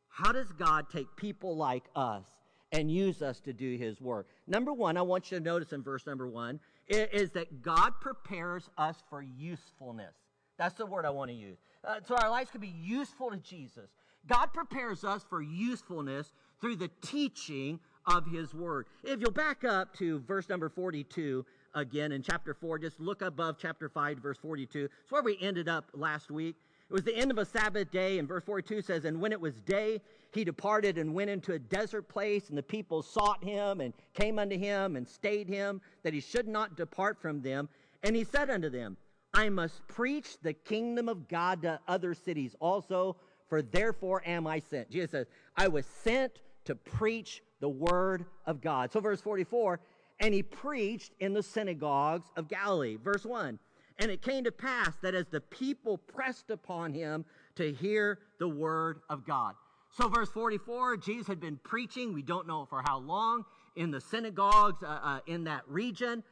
How 0.09 0.33
does 0.33 0.51
God 0.53 0.87
take 0.91 1.15
people 1.17 1.57
like 1.57 1.85
us 1.95 2.25
and 2.73 2.91
use 2.91 3.23
us 3.23 3.41
to 3.41 3.53
do 3.53 3.77
his 3.77 4.01
work? 4.01 4.29
Number 4.47 4.73
one, 4.73 4.97
I 4.97 5.03
want 5.03 5.31
you 5.31 5.39
to 5.39 5.45
notice 5.45 5.73
in 5.73 5.83
verse 5.83 6.07
number 6.07 6.29
one, 6.29 6.61
is 6.89 7.31
that 7.31 7.63
God 7.63 7.93
prepares 8.01 8.69
us 8.79 8.97
for 9.11 9.23
usefulness. 9.23 10.15
That's 10.59 10.75
the 10.75 10.87
word 10.87 11.05
I 11.05 11.11
want 11.11 11.31
to 11.31 11.37
use. 11.37 11.59
Uh, 11.85 11.97
so 12.07 12.17
our 12.17 12.31
lives 12.31 12.51
can 12.51 12.61
be 12.61 12.75
useful 12.83 13.31
to 13.31 13.37
Jesus. 13.37 13.91
God 14.27 14.53
prepares 14.53 15.05
us 15.05 15.25
for 15.29 15.41
usefulness 15.41 16.33
through 16.61 16.77
the 16.77 16.91
teaching 17.01 17.79
of 18.07 18.27
his 18.27 18.55
word. 18.55 18.87
If 19.05 19.21
you'll 19.21 19.31
back 19.31 19.65
up 19.65 19.95
to 19.99 20.21
verse 20.21 20.49
number 20.49 20.69
42 20.69 21.45
again 21.75 22.13
in 22.13 22.23
chapter 22.23 22.55
4, 22.55 22.79
just 22.79 22.99
look 23.01 23.23
above 23.23 23.57
chapter 23.61 23.89
5, 23.89 24.19
verse 24.19 24.39
42. 24.39 24.89
It's 25.03 25.13
where 25.13 25.23
we 25.23 25.39
ended 25.41 25.69
up 25.69 25.91
last 25.95 26.31
week. 26.31 26.57
It 26.91 26.95
was 26.95 27.03
the 27.03 27.15
end 27.15 27.31
of 27.31 27.37
a 27.37 27.45
Sabbath 27.45 27.91
day, 27.91 28.19
and 28.19 28.27
verse 28.27 28.45
42 28.45 28.81
says, 28.81 29.05
And 29.05 29.21
when 29.21 29.33
it 29.33 29.41
was 29.41 29.61
day, 29.61 30.01
he 30.33 30.43
departed 30.43 30.97
and 30.97 31.13
went 31.13 31.29
into 31.29 31.53
a 31.53 31.59
desert 31.59 32.09
place, 32.09 32.49
and 32.49 32.57
the 32.57 32.63
people 32.63 33.03
sought 33.03 33.45
him 33.45 33.83
and 33.83 33.93
came 34.15 34.39
unto 34.39 34.59
him 34.59 34.97
and 34.97 35.07
stayed 35.07 35.49
him, 35.49 35.83
that 36.03 36.15
he 36.15 36.21
should 36.21 36.49
not 36.49 36.77
depart 36.77 37.21
from 37.21 37.43
them. 37.43 37.69
And 38.03 38.17
he 38.17 38.25
said 38.25 38.49
unto 38.49 38.71
them, 38.71 38.97
I 39.35 39.51
must 39.51 39.87
preach 39.87 40.39
the 40.43 40.55
kingdom 40.55 41.11
of 41.11 41.29
God 41.29 41.61
to 41.63 41.79
other 41.87 42.15
cities 42.15 42.57
also, 42.59 43.17
for 43.49 43.61
therefore 43.61 44.23
am 44.25 44.47
I 44.47 44.61
sent. 44.61 44.91
Jesus 44.91 45.11
says, 45.11 45.27
I 45.57 45.69
was 45.69 45.85
sent 45.85 46.41
to 46.65 46.75
preach 46.75 47.43
the 47.61 47.69
word 47.69 48.25
of 48.47 48.61
God. 48.63 48.93
So, 48.93 49.01
verse 49.01 49.21
44, 49.21 49.81
and 50.21 50.33
he 50.33 50.43
preached 50.43 51.13
in 51.21 51.35
the 51.35 51.43
synagogues 51.43 52.29
of 52.37 52.49
Galilee. 52.49 52.97
Verse 52.97 53.25
1, 53.25 53.59
and 53.99 54.11
it 54.11 54.23
came 54.23 54.45
to 54.45 54.53
pass 54.53 54.95
that 55.03 55.15
as 55.15 55.27
the 55.27 55.41
people 55.41 55.99
pressed 55.99 56.51
upon 56.51 56.93
him 56.93 57.25
to 57.57 57.73
hear 57.73 58.19
the 58.39 58.49
word 58.49 59.01
of 59.09 59.27
God. 59.27 59.55
So, 59.91 60.09
verse 60.09 60.31
44, 60.31 60.99
Jesus 60.99 61.27
had 61.27 61.41
been 61.41 61.59
preaching, 61.65 62.13
we 62.13 62.23
don't 62.23 62.47
know 62.47 62.67
for 62.67 62.83
how 62.87 62.99
long, 62.99 63.45
in 63.75 63.91
the 63.91 64.01
synagogues 64.01 64.83
uh, 64.83 64.99
uh, 65.03 65.21
in 65.27 65.45
that 65.45 65.63
region. 65.67 66.23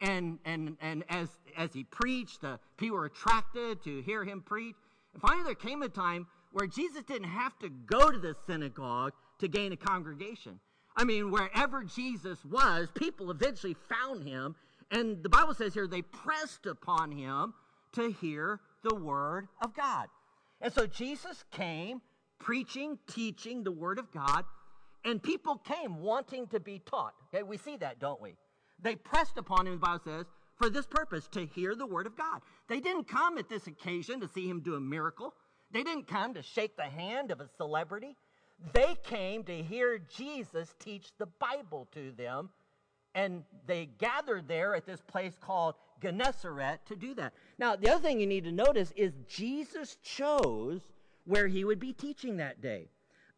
And, 0.00 0.38
and, 0.44 0.76
and 0.80 1.04
as, 1.08 1.28
as 1.56 1.72
he 1.72 1.84
preached, 1.84 2.42
the 2.42 2.58
people 2.76 2.98
were 2.98 3.06
attracted 3.06 3.82
to 3.84 4.02
hear 4.02 4.24
him 4.24 4.42
preach. 4.42 4.76
And 5.14 5.22
finally, 5.22 5.44
there 5.44 5.54
came 5.54 5.82
a 5.82 5.88
time 5.88 6.26
where 6.52 6.66
Jesus 6.66 7.02
didn't 7.04 7.28
have 7.28 7.58
to 7.60 7.70
go 7.70 8.10
to 8.10 8.18
the 8.18 8.36
synagogue 8.46 9.12
to 9.38 9.48
gain 9.48 9.72
a 9.72 9.76
congregation. 9.76 10.60
I 10.96 11.04
mean, 11.04 11.30
wherever 11.30 11.84
Jesus 11.84 12.44
was, 12.44 12.88
people 12.94 13.30
eventually 13.30 13.76
found 13.88 14.26
him. 14.26 14.54
And 14.90 15.22
the 15.22 15.28
Bible 15.28 15.54
says 15.54 15.74
here 15.74 15.86
they 15.86 16.02
pressed 16.02 16.66
upon 16.66 17.10
him 17.10 17.54
to 17.92 18.10
hear 18.10 18.60
the 18.82 18.94
word 18.94 19.48
of 19.62 19.74
God. 19.74 20.08
And 20.60 20.72
so 20.72 20.86
Jesus 20.86 21.44
came 21.50 22.00
preaching, 22.38 22.98
teaching 23.06 23.64
the 23.64 23.72
word 23.72 23.98
of 23.98 24.10
God, 24.12 24.44
and 25.04 25.22
people 25.22 25.56
came 25.56 26.00
wanting 26.00 26.46
to 26.48 26.60
be 26.60 26.80
taught. 26.80 27.14
Okay, 27.32 27.42
we 27.42 27.56
see 27.56 27.76
that, 27.78 27.98
don't 27.98 28.20
we? 28.20 28.36
They 28.82 28.94
pressed 28.94 29.38
upon 29.38 29.66
him, 29.66 29.74
the 29.74 29.78
Bible 29.78 30.02
says, 30.04 30.26
for 30.56 30.70
this 30.70 30.86
purpose, 30.86 31.28
to 31.28 31.46
hear 31.46 31.74
the 31.74 31.86
word 31.86 32.06
of 32.06 32.16
God. 32.16 32.40
They 32.68 32.80
didn't 32.80 33.08
come 33.08 33.38
at 33.38 33.48
this 33.48 33.66
occasion 33.66 34.20
to 34.20 34.28
see 34.28 34.48
him 34.48 34.60
do 34.60 34.74
a 34.74 34.80
miracle. 34.80 35.34
They 35.70 35.82
didn't 35.82 36.06
come 36.06 36.34
to 36.34 36.42
shake 36.42 36.76
the 36.76 36.84
hand 36.84 37.30
of 37.30 37.40
a 37.40 37.48
celebrity. 37.56 38.16
They 38.72 38.96
came 39.04 39.44
to 39.44 39.62
hear 39.62 39.98
Jesus 39.98 40.74
teach 40.78 41.12
the 41.18 41.26
Bible 41.26 41.88
to 41.92 42.12
them, 42.12 42.50
and 43.16 43.42
they 43.66 43.88
gathered 43.98 44.46
there 44.46 44.76
at 44.76 44.86
this 44.86 45.00
place 45.00 45.36
called 45.40 45.74
Gennesaret 46.02 46.84
to 46.86 46.94
do 46.94 47.14
that. 47.14 47.32
Now, 47.58 47.74
the 47.74 47.88
other 47.88 48.02
thing 48.02 48.20
you 48.20 48.26
need 48.26 48.44
to 48.44 48.52
notice 48.52 48.92
is 48.94 49.14
Jesus 49.26 49.96
chose 50.02 50.82
where 51.24 51.48
he 51.48 51.64
would 51.64 51.80
be 51.80 51.94
teaching 51.94 52.36
that 52.36 52.60
day. 52.60 52.88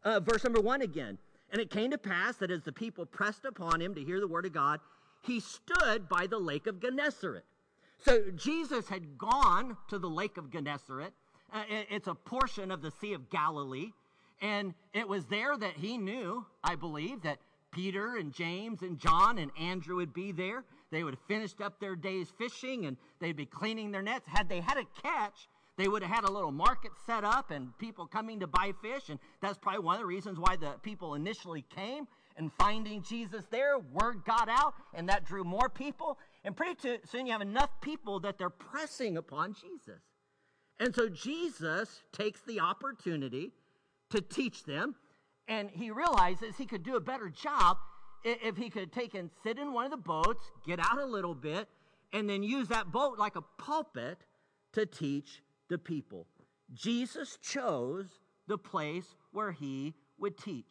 Uh, 0.03 0.19
verse 0.19 0.43
number 0.43 0.59
one 0.59 0.81
again. 0.81 1.17
And 1.51 1.61
it 1.61 1.71
came 1.71 1.89
to 1.91 1.97
pass 1.97 2.35
that 2.35 2.51
as 2.51 2.61
the 2.61 2.73
people 2.73 3.05
pressed 3.05 3.45
upon 3.45 3.81
him 3.81 3.95
to 3.95 4.03
hear 4.03 4.19
the 4.19 4.27
word 4.27 4.45
of 4.45 4.53
God, 4.53 4.81
he 5.21 5.39
stood 5.39 6.07
by 6.07 6.27
the 6.27 6.37
lake 6.37 6.67
of 6.67 6.81
Gennesaret. 6.81 7.45
So 7.97 8.31
Jesus 8.35 8.87
had 8.89 9.17
gone 9.17 9.77
to 9.87 9.97
the 9.97 10.09
lake 10.09 10.37
of 10.37 10.51
Gennesaret. 10.51 11.13
Uh, 11.51 11.63
it's 11.69 12.07
a 12.07 12.13
portion 12.13 12.69
of 12.69 12.81
the 12.81 12.91
Sea 12.91 13.13
of 13.13 13.29
Galilee. 13.29 13.91
And 14.41 14.73
it 14.93 15.07
was 15.07 15.25
there 15.25 15.57
that 15.57 15.77
he 15.77 15.97
knew, 15.97 16.45
I 16.63 16.75
believe, 16.75 17.21
that 17.23 17.39
Peter 17.71 18.15
and 18.15 18.33
James 18.33 18.81
and 18.81 18.97
John 18.97 19.37
and 19.37 19.51
Andrew 19.59 19.97
would 19.97 20.13
be 20.13 20.31
there. 20.31 20.63
They 20.91 21.03
would 21.03 21.15
have 21.15 21.27
finished 21.27 21.61
up 21.61 21.79
their 21.79 21.95
day's 21.95 22.29
fishing 22.37 22.85
and 22.85 22.97
they'd 23.19 23.35
be 23.35 23.45
cleaning 23.45 23.91
their 23.91 24.01
nets. 24.01 24.25
Had 24.27 24.49
they 24.49 24.59
had 24.59 24.77
a 24.77 24.85
catch, 25.01 25.47
they 25.77 25.87
would 25.87 26.01
have 26.01 26.11
had 26.11 26.23
a 26.25 26.31
little 26.31 26.51
market 26.51 26.91
set 27.05 27.23
up 27.23 27.51
and 27.51 27.77
people 27.77 28.05
coming 28.05 28.39
to 28.39 28.47
buy 28.47 28.73
fish. 28.81 29.09
And 29.09 29.19
that's 29.41 29.57
probably 29.57 29.81
one 29.81 29.95
of 29.95 30.01
the 30.01 30.07
reasons 30.07 30.39
why 30.39 30.55
the 30.55 30.75
people 30.81 31.13
initially 31.13 31.63
came 31.73 32.07
and 32.37 32.51
finding 32.53 33.03
Jesus 33.03 33.45
there, 33.51 33.77
word 33.77 34.23
got 34.25 34.49
out, 34.49 34.73
and 34.93 35.07
that 35.09 35.25
drew 35.25 35.43
more 35.43 35.69
people. 35.69 36.17
And 36.43 36.55
pretty 36.55 36.99
soon 37.05 37.25
you 37.25 37.31
have 37.33 37.41
enough 37.41 37.69
people 37.81 38.19
that 38.21 38.37
they're 38.37 38.49
pressing 38.49 39.17
upon 39.17 39.53
Jesus. 39.53 40.01
And 40.79 40.95
so 40.95 41.09
Jesus 41.09 42.01
takes 42.13 42.41
the 42.41 42.61
opportunity 42.61 43.51
to 44.09 44.21
teach 44.21 44.63
them. 44.63 44.95
And 45.49 45.69
he 45.71 45.91
realizes 45.91 46.55
he 46.55 46.65
could 46.65 46.83
do 46.83 46.95
a 46.95 47.01
better 47.01 47.27
job 47.27 47.77
if 48.23 48.55
he 48.55 48.69
could 48.69 48.93
take 48.93 49.15
and 49.15 49.29
sit 49.43 49.57
in 49.57 49.73
one 49.73 49.85
of 49.85 49.91
the 49.91 49.97
boats, 49.97 50.51
get 50.65 50.79
out 50.79 50.99
a 50.99 51.05
little 51.05 51.35
bit, 51.35 51.67
and 52.13 52.29
then 52.29 52.43
use 52.43 52.67
that 52.67 52.91
boat 52.91 53.17
like 53.17 53.35
a 53.35 53.41
pulpit 53.57 54.19
to 54.73 54.85
teach 54.85 55.41
the 55.67 55.77
people. 55.77 56.27
Jesus 56.73 57.37
chose 57.41 58.07
the 58.47 58.57
place 58.57 59.15
where 59.31 59.51
he 59.51 59.95
would 60.19 60.37
teach. 60.37 60.67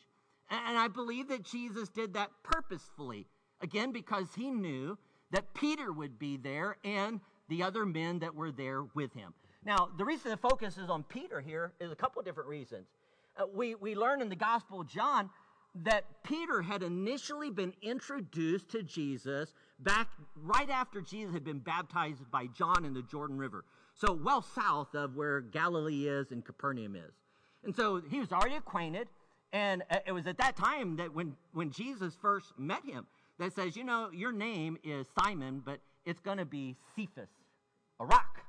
And 0.50 0.78
I 0.78 0.88
believe 0.88 1.28
that 1.28 1.42
Jesus 1.42 1.88
did 1.88 2.14
that 2.14 2.30
purposefully. 2.42 3.26
Again, 3.60 3.92
because 3.92 4.28
he 4.36 4.50
knew 4.50 4.96
that 5.32 5.52
Peter 5.54 5.92
would 5.92 6.18
be 6.18 6.36
there 6.36 6.76
and 6.84 7.20
the 7.48 7.62
other 7.62 7.84
men 7.84 8.20
that 8.20 8.34
were 8.34 8.52
there 8.52 8.84
with 8.94 9.12
him. 9.12 9.34
Now, 9.64 9.90
the 9.98 10.04
reason 10.04 10.30
the 10.30 10.36
focus 10.36 10.78
is 10.78 10.88
on 10.88 11.02
Peter 11.02 11.40
here 11.40 11.72
is 11.80 11.90
a 11.90 11.96
couple 11.96 12.20
of 12.20 12.26
different 12.26 12.48
reasons. 12.48 12.86
Uh, 13.38 13.44
we, 13.54 13.74
we 13.76 13.94
learn 13.94 14.20
in 14.20 14.28
the 14.28 14.36
Gospel 14.36 14.80
of 14.80 14.88
John 14.88 15.30
that 15.84 16.04
Peter 16.24 16.60
had 16.60 16.82
initially 16.82 17.50
been 17.50 17.72
introduced 17.82 18.68
to 18.70 18.82
Jesus 18.82 19.52
back 19.78 20.08
right 20.36 20.68
after 20.68 21.00
Jesus 21.00 21.32
had 21.32 21.44
been 21.44 21.60
baptized 21.60 22.28
by 22.30 22.46
John 22.46 22.84
in 22.84 22.94
the 22.94 23.02
Jordan 23.02 23.38
River. 23.38 23.64
So, 23.94 24.12
well 24.12 24.42
south 24.42 24.94
of 24.94 25.16
where 25.16 25.40
Galilee 25.40 26.08
is 26.08 26.32
and 26.32 26.44
Capernaum 26.44 26.96
is. 26.96 27.12
And 27.64 27.74
so 27.74 28.00
he 28.08 28.20
was 28.20 28.32
already 28.32 28.56
acquainted. 28.56 29.08
And 29.52 29.82
uh, 29.90 29.98
it 30.06 30.12
was 30.12 30.26
at 30.26 30.38
that 30.38 30.56
time 30.56 30.96
that 30.96 31.14
when, 31.14 31.34
when 31.52 31.70
Jesus 31.70 32.14
first 32.20 32.52
met 32.58 32.84
him, 32.84 33.06
that 33.38 33.54
says, 33.54 33.76
You 33.76 33.84
know, 33.84 34.10
your 34.12 34.32
name 34.32 34.78
is 34.84 35.06
Simon, 35.22 35.62
but 35.64 35.80
it's 36.04 36.20
going 36.20 36.38
to 36.38 36.44
be 36.44 36.76
Cephas, 36.96 37.30
a 38.00 38.06
rock. 38.06 38.40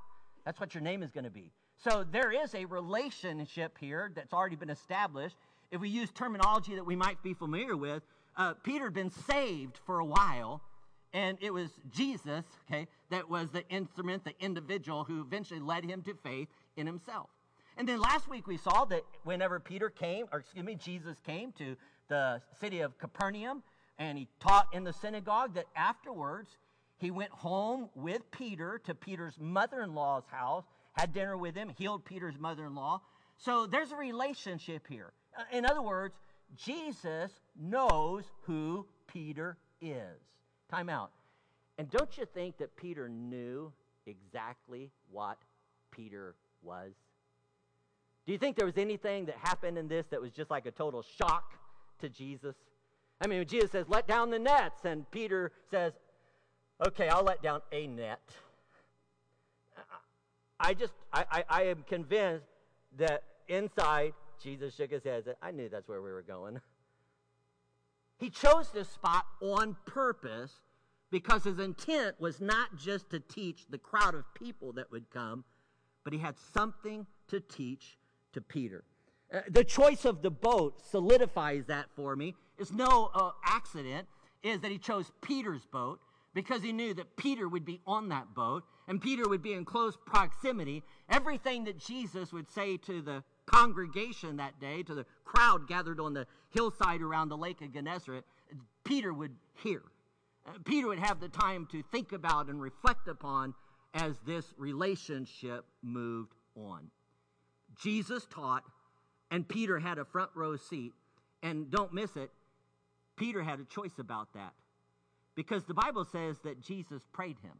That's 0.45 0.59
what 0.59 0.73
your 0.73 0.81
name 0.83 1.03
is 1.03 1.11
going 1.11 1.23
to 1.23 1.29
be. 1.29 1.51
So 1.81 2.03
there 2.11 2.31
is 2.31 2.53
a 2.55 2.65
relationship 2.65 3.77
here 3.79 4.11
that's 4.13 4.33
already 4.33 4.57
been 4.57 4.69
established. 4.69 5.37
If 5.71 5.79
we 5.79 5.87
use 5.87 6.09
terminology 6.11 6.75
that 6.75 6.85
we 6.85 6.95
might 6.95 7.21
be 7.23 7.33
familiar 7.33 7.77
with, 7.77 8.03
uh, 8.35 8.53
Peter 8.63 8.85
had 8.85 8.93
been 8.93 9.09
saved 9.09 9.79
for 9.85 9.99
a 9.99 10.05
while, 10.05 10.61
and 11.13 11.37
it 11.39 11.53
was 11.53 11.69
Jesus, 11.89 12.43
okay, 12.69 12.85
that 13.11 13.29
was 13.29 13.49
the 13.51 13.65
instrument, 13.69 14.25
the 14.25 14.33
individual 14.41 15.05
who 15.05 15.21
eventually 15.21 15.61
led 15.61 15.85
him 15.85 16.01
to 16.03 16.13
faith 16.15 16.49
in 16.75 16.85
himself. 16.85 17.29
And 17.77 17.87
then 17.87 18.01
last 18.01 18.29
week 18.29 18.45
we 18.45 18.57
saw 18.57 18.83
that 18.85 19.03
whenever 19.23 19.57
Peter 19.59 19.89
came, 19.89 20.25
or 20.33 20.39
excuse 20.39 20.65
me, 20.65 20.75
Jesus 20.75 21.15
came 21.25 21.53
to 21.53 21.77
the 22.09 22.41
city 22.59 22.81
of 22.81 22.97
Capernaum 22.97 23.63
and 23.97 24.17
he 24.17 24.27
taught 24.41 24.67
in 24.73 24.83
the 24.83 24.91
synagogue, 24.91 25.53
that 25.53 25.65
afterwards 25.77 26.57
he 26.97 27.09
went 27.09 27.31
home 27.31 27.89
with 27.95 28.29
Peter 28.31 28.81
to 28.83 28.93
Peter's 28.93 29.39
mother 29.39 29.81
in 29.81 29.95
law's 29.95 30.25
house, 30.29 30.65
had 30.93 31.13
dinner 31.13 31.37
with 31.37 31.55
him, 31.55 31.69
healed 31.69 32.05
Peter's 32.05 32.37
mother 32.39 32.65
in 32.65 32.75
law. 32.75 33.01
So 33.37 33.65
there's 33.65 33.91
a 33.91 33.95
relationship 33.95 34.85
here. 34.87 35.13
Uh, 35.37 35.43
in 35.51 35.65
other 35.65 35.81
words, 35.81 36.15
Jesus 36.55 37.31
knows 37.59 38.25
who 38.41 38.85
Peter 39.07 39.57
is. 39.81 40.19
Time 40.69 40.89
out. 40.89 41.11
And 41.77 41.89
don't 41.89 42.17
you 42.17 42.25
think 42.25 42.57
that 42.57 42.75
Peter 42.75 43.07
knew 43.07 43.71
exactly 44.05 44.91
what 45.09 45.37
Peter 45.91 46.35
was? 46.61 46.91
Do 48.25 48.33
you 48.33 48.37
think 48.37 48.57
there 48.57 48.65
was 48.65 48.77
anything 48.77 49.25
that 49.25 49.37
happened 49.37 49.77
in 49.77 49.87
this 49.87 50.05
that 50.07 50.21
was 50.21 50.31
just 50.31 50.51
like 50.51 50.65
a 50.65 50.71
total 50.71 51.01
shock 51.01 51.53
to 51.99 52.09
Jesus? 52.09 52.55
I 53.21 53.27
mean, 53.27 53.45
Jesus 53.45 53.71
says, 53.71 53.85
let 53.87 54.07
down 54.07 54.29
the 54.29 54.39
nets, 54.39 54.85
and 54.85 55.09
Peter 55.11 55.51
says, 55.71 55.93
okay, 56.85 57.09
I'll 57.09 57.23
let 57.23 57.41
down 57.41 57.61
a 57.71 57.87
net. 57.87 58.21
I 60.59 60.73
just, 60.73 60.93
I, 61.13 61.25
I, 61.31 61.43
I 61.49 61.63
am 61.63 61.83
convinced 61.87 62.45
that 62.97 63.23
inside, 63.47 64.13
Jesus 64.41 64.75
shook 64.75 64.91
his 64.91 65.03
head 65.03 65.15
and 65.15 65.25
said, 65.25 65.35
I 65.41 65.51
knew 65.51 65.69
that's 65.69 65.87
where 65.87 66.01
we 66.01 66.11
were 66.11 66.21
going. 66.21 66.59
He 68.17 68.29
chose 68.29 68.69
this 68.71 68.89
spot 68.89 69.25
on 69.41 69.77
purpose 69.85 70.51
because 71.09 71.43
his 71.45 71.59
intent 71.59 72.19
was 72.19 72.41
not 72.41 72.75
just 72.77 73.09
to 73.11 73.19
teach 73.19 73.65
the 73.69 73.77
crowd 73.77 74.13
of 74.13 74.25
people 74.33 74.73
that 74.73 74.91
would 74.91 75.09
come, 75.09 75.45
but 76.03 76.13
he 76.13 76.19
had 76.19 76.35
something 76.53 77.05
to 77.29 77.39
teach 77.39 77.97
to 78.33 78.41
Peter. 78.41 78.83
Uh, 79.33 79.41
the 79.49 79.63
choice 79.63 80.05
of 80.05 80.21
the 80.21 80.31
boat 80.31 80.81
solidifies 80.89 81.65
that 81.67 81.85
for 81.95 82.15
me. 82.15 82.35
It's 82.57 82.71
no 82.71 83.09
uh, 83.13 83.31
accident, 83.45 84.07
is 84.43 84.59
that 84.61 84.71
he 84.71 84.77
chose 84.77 85.11
Peter's 85.21 85.65
boat 85.65 85.99
because 86.33 86.61
he 86.61 86.71
knew 86.71 86.93
that 86.93 87.15
Peter 87.17 87.47
would 87.47 87.65
be 87.65 87.81
on 87.87 88.09
that 88.09 88.33
boat 88.33 88.63
and 88.87 89.01
Peter 89.01 89.27
would 89.27 89.41
be 89.41 89.53
in 89.53 89.65
close 89.65 89.97
proximity. 90.05 90.83
Everything 91.09 91.63
that 91.65 91.77
Jesus 91.77 92.31
would 92.31 92.49
say 92.49 92.77
to 92.77 93.01
the 93.01 93.23
congregation 93.45 94.37
that 94.37 94.59
day, 94.59 94.83
to 94.83 94.95
the 94.95 95.05
crowd 95.25 95.67
gathered 95.67 95.99
on 95.99 96.13
the 96.13 96.25
hillside 96.49 97.01
around 97.01 97.29
the 97.29 97.37
lake 97.37 97.61
of 97.61 97.73
Gennesaret, 97.73 98.25
Peter 98.83 99.13
would 99.13 99.35
hear. 99.55 99.83
Uh, 100.47 100.51
Peter 100.65 100.87
would 100.87 100.99
have 100.99 101.19
the 101.19 101.29
time 101.29 101.67
to 101.71 101.83
think 101.91 102.11
about 102.11 102.47
and 102.47 102.61
reflect 102.61 103.07
upon 103.07 103.53
as 103.93 104.15
this 104.25 104.53
relationship 104.57 105.65
moved 105.81 106.33
on. 106.55 106.89
Jesus 107.79 108.25
taught, 108.29 108.63
and 109.31 109.47
Peter 109.47 109.79
had 109.79 109.97
a 109.97 110.05
front 110.05 110.31
row 110.35 110.55
seat. 110.55 110.93
And 111.41 111.71
don't 111.71 111.93
miss 111.93 112.15
it, 112.15 112.31
Peter 113.15 113.41
had 113.41 113.59
a 113.59 113.65
choice 113.65 113.97
about 113.99 114.33
that. 114.33 114.53
Because 115.39 115.63
the 115.63 115.73
Bible 115.73 116.03
says 116.03 116.35
that 116.43 116.59
Jesus 116.59 117.01
prayed 117.13 117.37
him. 117.41 117.53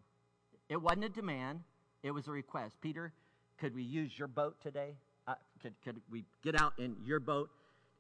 It 0.67 0.81
wasn't 0.81 1.05
a 1.05 1.09
demand, 1.09 1.61
it 2.03 2.11
was 2.11 2.27
a 2.27 2.31
request. 2.31 2.75
Peter, 2.81 3.13
could 3.57 3.73
we 3.73 3.83
use 3.83 4.19
your 4.19 4.27
boat 4.27 4.57
today? 4.61 4.97
Uh, 5.25 5.35
could, 5.61 5.73
could 5.81 6.01
we 6.11 6.25
get 6.43 6.59
out 6.59 6.73
in 6.77 6.97
your 7.05 7.21
boat? 7.21 7.49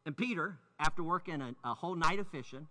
And 0.05 0.17
Peter, 0.17 0.59
after 0.81 1.01
working 1.01 1.41
a, 1.41 1.55
a 1.63 1.73
whole 1.73 1.95
night 1.95 2.19
of 2.19 2.27
fishing, 2.27 2.67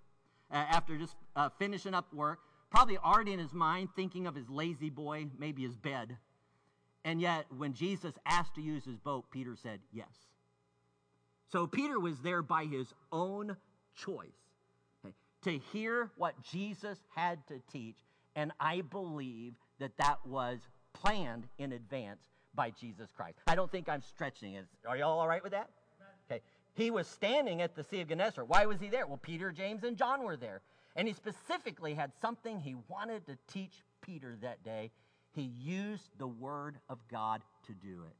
uh, 0.51 0.57
after 0.57 0.99
just 0.99 1.17
uh, 1.35 1.49
finishing 1.59 1.95
up 1.95 2.13
work, 2.13 2.41
probably 2.71 2.99
already 2.99 3.33
in 3.33 3.39
his 3.39 3.55
mind 3.55 3.89
thinking 3.97 4.27
of 4.27 4.35
his 4.35 4.51
lazy 4.51 4.91
boy, 4.91 5.29
maybe 5.39 5.63
his 5.63 5.79
bed, 5.79 6.19
and 7.07 7.23
yet, 7.23 7.47
when 7.57 7.73
Jesus 7.73 8.13
asked 8.27 8.55
to 8.57 8.61
use 8.61 8.85
his 8.85 8.99
boat, 8.99 9.25
Peter 9.31 9.57
said 9.57 9.81
yes. 9.95 10.13
So 11.51 11.67
Peter 11.67 11.99
was 11.99 12.19
there 12.19 12.43
by 12.43 12.67
his 12.67 12.93
own 13.11 13.57
choice 13.97 14.48
to 15.43 15.59
hear 15.73 16.11
what 16.17 16.41
Jesus 16.43 16.99
had 17.15 17.47
to 17.49 17.61
teach. 17.71 17.97
And 18.37 18.53
I 18.61 18.83
believe 18.83 19.55
that 19.79 19.97
that 19.99 20.19
was 20.27 20.59
planned 20.93 21.47
in 21.59 21.73
advance 21.73 22.23
by 22.55 22.71
Jesus 22.71 23.11
Christ. 23.17 23.39
I 23.47 23.55
don't 23.55 23.71
think 23.71 23.89
I'm 23.89 24.03
stretching 24.03 24.55
it. 24.55 24.67
Are 24.87 24.97
y'all 24.97 25.19
all 25.19 25.29
right 25.29 25.43
with 25.43 25.53
that? 25.53 25.71
Okay. 26.31 26.43
He 26.75 26.91
was 26.91 27.07
standing 27.07 27.63
at 27.63 27.75
the 27.75 27.83
Sea 27.83 28.01
of 28.01 28.09
Gennesaret. 28.09 28.49
Why 28.49 28.67
was 28.67 28.81
he 28.81 28.89
there? 28.89 29.07
Well, 29.07 29.17
Peter, 29.17 29.51
James, 29.53 29.85
and 29.85 29.97
John 29.97 30.23
were 30.23 30.37
there. 30.37 30.61
And 30.97 31.07
he 31.07 31.15
specifically 31.15 31.95
had 31.95 32.13
something 32.21 32.59
he 32.59 32.77
wanted 32.89 33.27
to 33.27 33.37
teach 33.49 33.83
Peter 34.03 34.37
that 34.43 34.63
day 34.65 34.91
he 35.39 35.43
used 35.43 36.09
the 36.19 36.27
Word 36.27 36.79
of 36.89 36.99
God 37.09 37.43
to 37.67 37.73
do 37.73 38.03
it. 38.09 38.17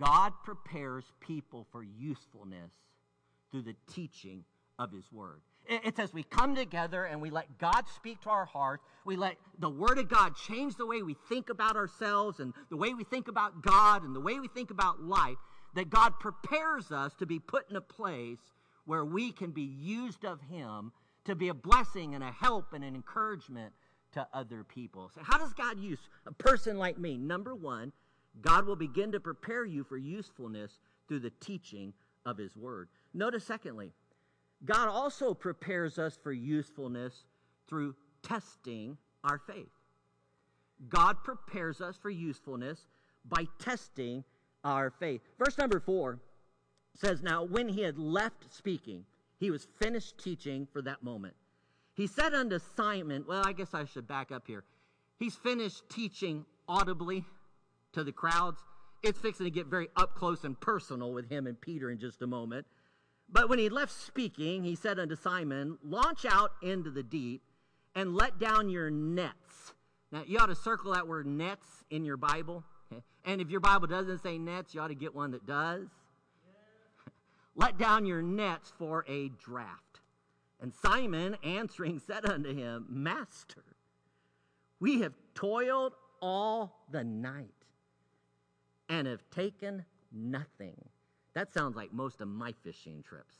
God 0.00 0.32
prepares 0.44 1.04
people 1.20 1.66
for 1.70 1.82
usefulness 1.82 2.72
through 3.50 3.62
the 3.62 3.76
teaching 3.92 4.44
of 4.78 4.92
His 4.92 5.10
Word. 5.12 5.42
It's 5.68 5.98
as 5.98 6.14
we 6.14 6.22
come 6.22 6.56
together 6.56 7.04
and 7.04 7.20
we 7.20 7.28
let 7.28 7.58
God 7.58 7.84
speak 7.94 8.22
to 8.22 8.30
our 8.30 8.46
heart. 8.46 8.80
we 9.04 9.16
let 9.16 9.36
the 9.58 9.68
Word 9.68 9.98
of 9.98 10.08
God 10.08 10.34
change 10.34 10.76
the 10.76 10.86
way 10.86 11.02
we 11.02 11.14
think 11.28 11.50
about 11.50 11.76
ourselves 11.76 12.40
and 12.40 12.54
the 12.70 12.76
way 12.76 12.94
we 12.94 13.04
think 13.04 13.28
about 13.28 13.62
God 13.62 14.02
and 14.02 14.16
the 14.16 14.20
way 14.20 14.38
we 14.40 14.48
think 14.48 14.70
about 14.70 15.02
life, 15.02 15.36
that 15.74 15.90
God 15.90 16.18
prepares 16.20 16.90
us 16.90 17.14
to 17.16 17.26
be 17.26 17.38
put 17.38 17.68
in 17.68 17.76
a 17.76 17.82
place 17.82 18.38
where 18.86 19.04
we 19.04 19.30
can 19.30 19.50
be 19.50 19.62
used 19.62 20.24
of 20.24 20.40
Him 20.40 20.92
to 21.24 21.34
be 21.34 21.48
a 21.48 21.54
blessing 21.54 22.14
and 22.14 22.24
a 22.24 22.32
help 22.32 22.72
and 22.72 22.82
an 22.82 22.94
encouragement 22.94 23.74
to 24.12 24.26
other 24.32 24.64
people. 24.64 25.10
So, 25.14 25.20
how 25.22 25.36
does 25.36 25.52
God 25.52 25.78
use 25.78 25.98
a 26.26 26.32
person 26.32 26.78
like 26.78 26.98
me? 26.98 27.18
Number 27.18 27.54
one, 27.54 27.92
God 28.40 28.66
will 28.66 28.76
begin 28.76 29.12
to 29.12 29.20
prepare 29.20 29.66
you 29.66 29.84
for 29.84 29.98
usefulness 29.98 30.78
through 31.06 31.20
the 31.20 31.32
teaching 31.40 31.92
of 32.24 32.38
His 32.38 32.56
Word. 32.56 32.88
Notice, 33.12 33.44
secondly, 33.44 33.92
God 34.64 34.88
also 34.88 35.34
prepares 35.34 35.98
us 35.98 36.18
for 36.22 36.32
usefulness 36.32 37.24
through 37.68 37.94
testing 38.22 38.96
our 39.24 39.38
faith. 39.38 39.70
God 40.88 41.22
prepares 41.24 41.80
us 41.80 41.96
for 41.96 42.10
usefulness 42.10 42.86
by 43.24 43.46
testing 43.58 44.24
our 44.64 44.90
faith. 44.90 45.20
Verse 45.38 45.58
number 45.58 45.80
four 45.80 46.18
says, 46.94 47.22
Now, 47.22 47.44
when 47.44 47.68
he 47.68 47.82
had 47.82 47.98
left 47.98 48.52
speaking, 48.52 49.04
he 49.38 49.50
was 49.50 49.68
finished 49.80 50.18
teaching 50.18 50.66
for 50.72 50.82
that 50.82 51.02
moment. 51.02 51.34
He 51.94 52.06
said 52.06 52.34
unto 52.34 52.58
Simon, 52.76 53.24
well, 53.26 53.42
I 53.44 53.52
guess 53.52 53.74
I 53.74 53.84
should 53.84 54.06
back 54.06 54.30
up 54.30 54.46
here. 54.46 54.64
He's 55.18 55.34
finished 55.34 55.82
teaching 55.88 56.44
audibly 56.68 57.24
to 57.92 58.04
the 58.04 58.12
crowds. 58.12 58.60
It's 59.02 59.18
fixing 59.18 59.44
to 59.44 59.50
get 59.50 59.66
very 59.66 59.88
up 59.96 60.14
close 60.14 60.44
and 60.44 60.58
personal 60.60 61.12
with 61.12 61.28
him 61.28 61.46
and 61.46 61.60
Peter 61.60 61.90
in 61.90 61.98
just 61.98 62.22
a 62.22 62.26
moment. 62.26 62.66
But 63.30 63.48
when 63.48 63.58
he 63.58 63.68
left 63.68 63.92
speaking, 63.92 64.64
he 64.64 64.74
said 64.74 64.98
unto 64.98 65.16
Simon, 65.16 65.78
Launch 65.82 66.24
out 66.24 66.52
into 66.62 66.90
the 66.90 67.02
deep 67.02 67.42
and 67.94 68.14
let 68.14 68.38
down 68.38 68.70
your 68.70 68.90
nets. 68.90 69.74
Now, 70.10 70.22
you 70.26 70.38
ought 70.38 70.46
to 70.46 70.54
circle 70.54 70.92
that 70.92 71.06
word 71.06 71.26
nets 71.26 71.84
in 71.90 72.04
your 72.04 72.16
Bible. 72.16 72.64
And 73.24 73.42
if 73.42 73.50
your 73.50 73.60
Bible 73.60 73.88
doesn't 73.88 74.22
say 74.22 74.38
nets, 74.38 74.74
you 74.74 74.80
ought 74.80 74.88
to 74.88 74.94
get 74.94 75.14
one 75.14 75.32
that 75.32 75.44
does. 75.44 75.88
let 77.54 77.76
down 77.76 78.06
your 78.06 78.22
nets 78.22 78.72
for 78.78 79.04
a 79.06 79.28
draft. 79.28 80.00
And 80.62 80.72
Simon 80.74 81.36
answering 81.44 81.98
said 81.98 82.24
unto 82.24 82.54
him, 82.54 82.86
Master, 82.88 83.64
we 84.80 85.02
have 85.02 85.12
toiled 85.34 85.92
all 86.22 86.86
the 86.90 87.04
night 87.04 87.52
and 88.88 89.06
have 89.06 89.28
taken 89.30 89.84
nothing. 90.10 90.88
That 91.38 91.52
sounds 91.52 91.76
like 91.76 91.92
most 91.92 92.20
of 92.20 92.26
my 92.26 92.52
fishing 92.64 93.04
trips. 93.08 93.36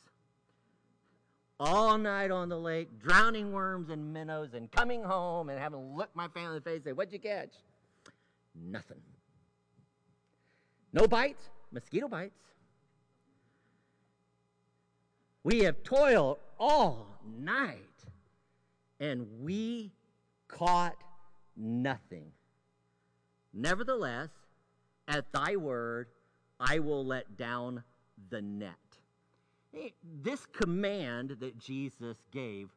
All 1.59 1.97
night 1.97 2.31
on 2.31 2.47
the 2.47 2.57
lake, 2.57 2.97
drowning 2.97 3.51
worms 3.51 3.89
and 3.89 4.13
minnows, 4.13 4.53
and 4.53 4.71
coming 4.71 5.03
home 5.03 5.49
and 5.49 5.59
having 5.59 5.81
to 5.81 5.97
look 5.97 6.07
my 6.15 6.29
family 6.29 6.55
in 6.55 6.55
the 6.55 6.61
face 6.61 6.75
and 6.77 6.83
say, 6.85 6.91
What'd 6.93 7.11
you 7.11 7.19
catch? 7.19 7.55
Nothing. 8.55 9.01
No 10.93 11.09
bites, 11.09 11.49
mosquito 11.73 12.07
bites. 12.07 12.39
We 15.43 15.59
have 15.65 15.83
toiled 15.83 16.37
all 16.57 17.19
night 17.37 18.05
and 19.01 19.27
we 19.41 19.91
caught 20.47 20.95
nothing. 21.57 22.31
Nevertheless, 23.53 24.29
at 25.05 25.29
thy 25.33 25.57
word, 25.57 26.07
I 26.59 26.79
will 26.79 27.05
let 27.05 27.37
down 27.37 27.83
the 28.29 28.41
net. 28.41 28.73
Eh, 29.73 29.89
this 30.21 30.45
command 30.47 31.37
that 31.39 31.57
Jesus 31.57 32.17
gave 32.31 32.69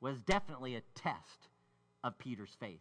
was 0.00 0.20
definitely 0.20 0.76
a 0.76 0.82
test 0.94 1.48
of 2.04 2.16
Peter's 2.18 2.56
faith. 2.60 2.80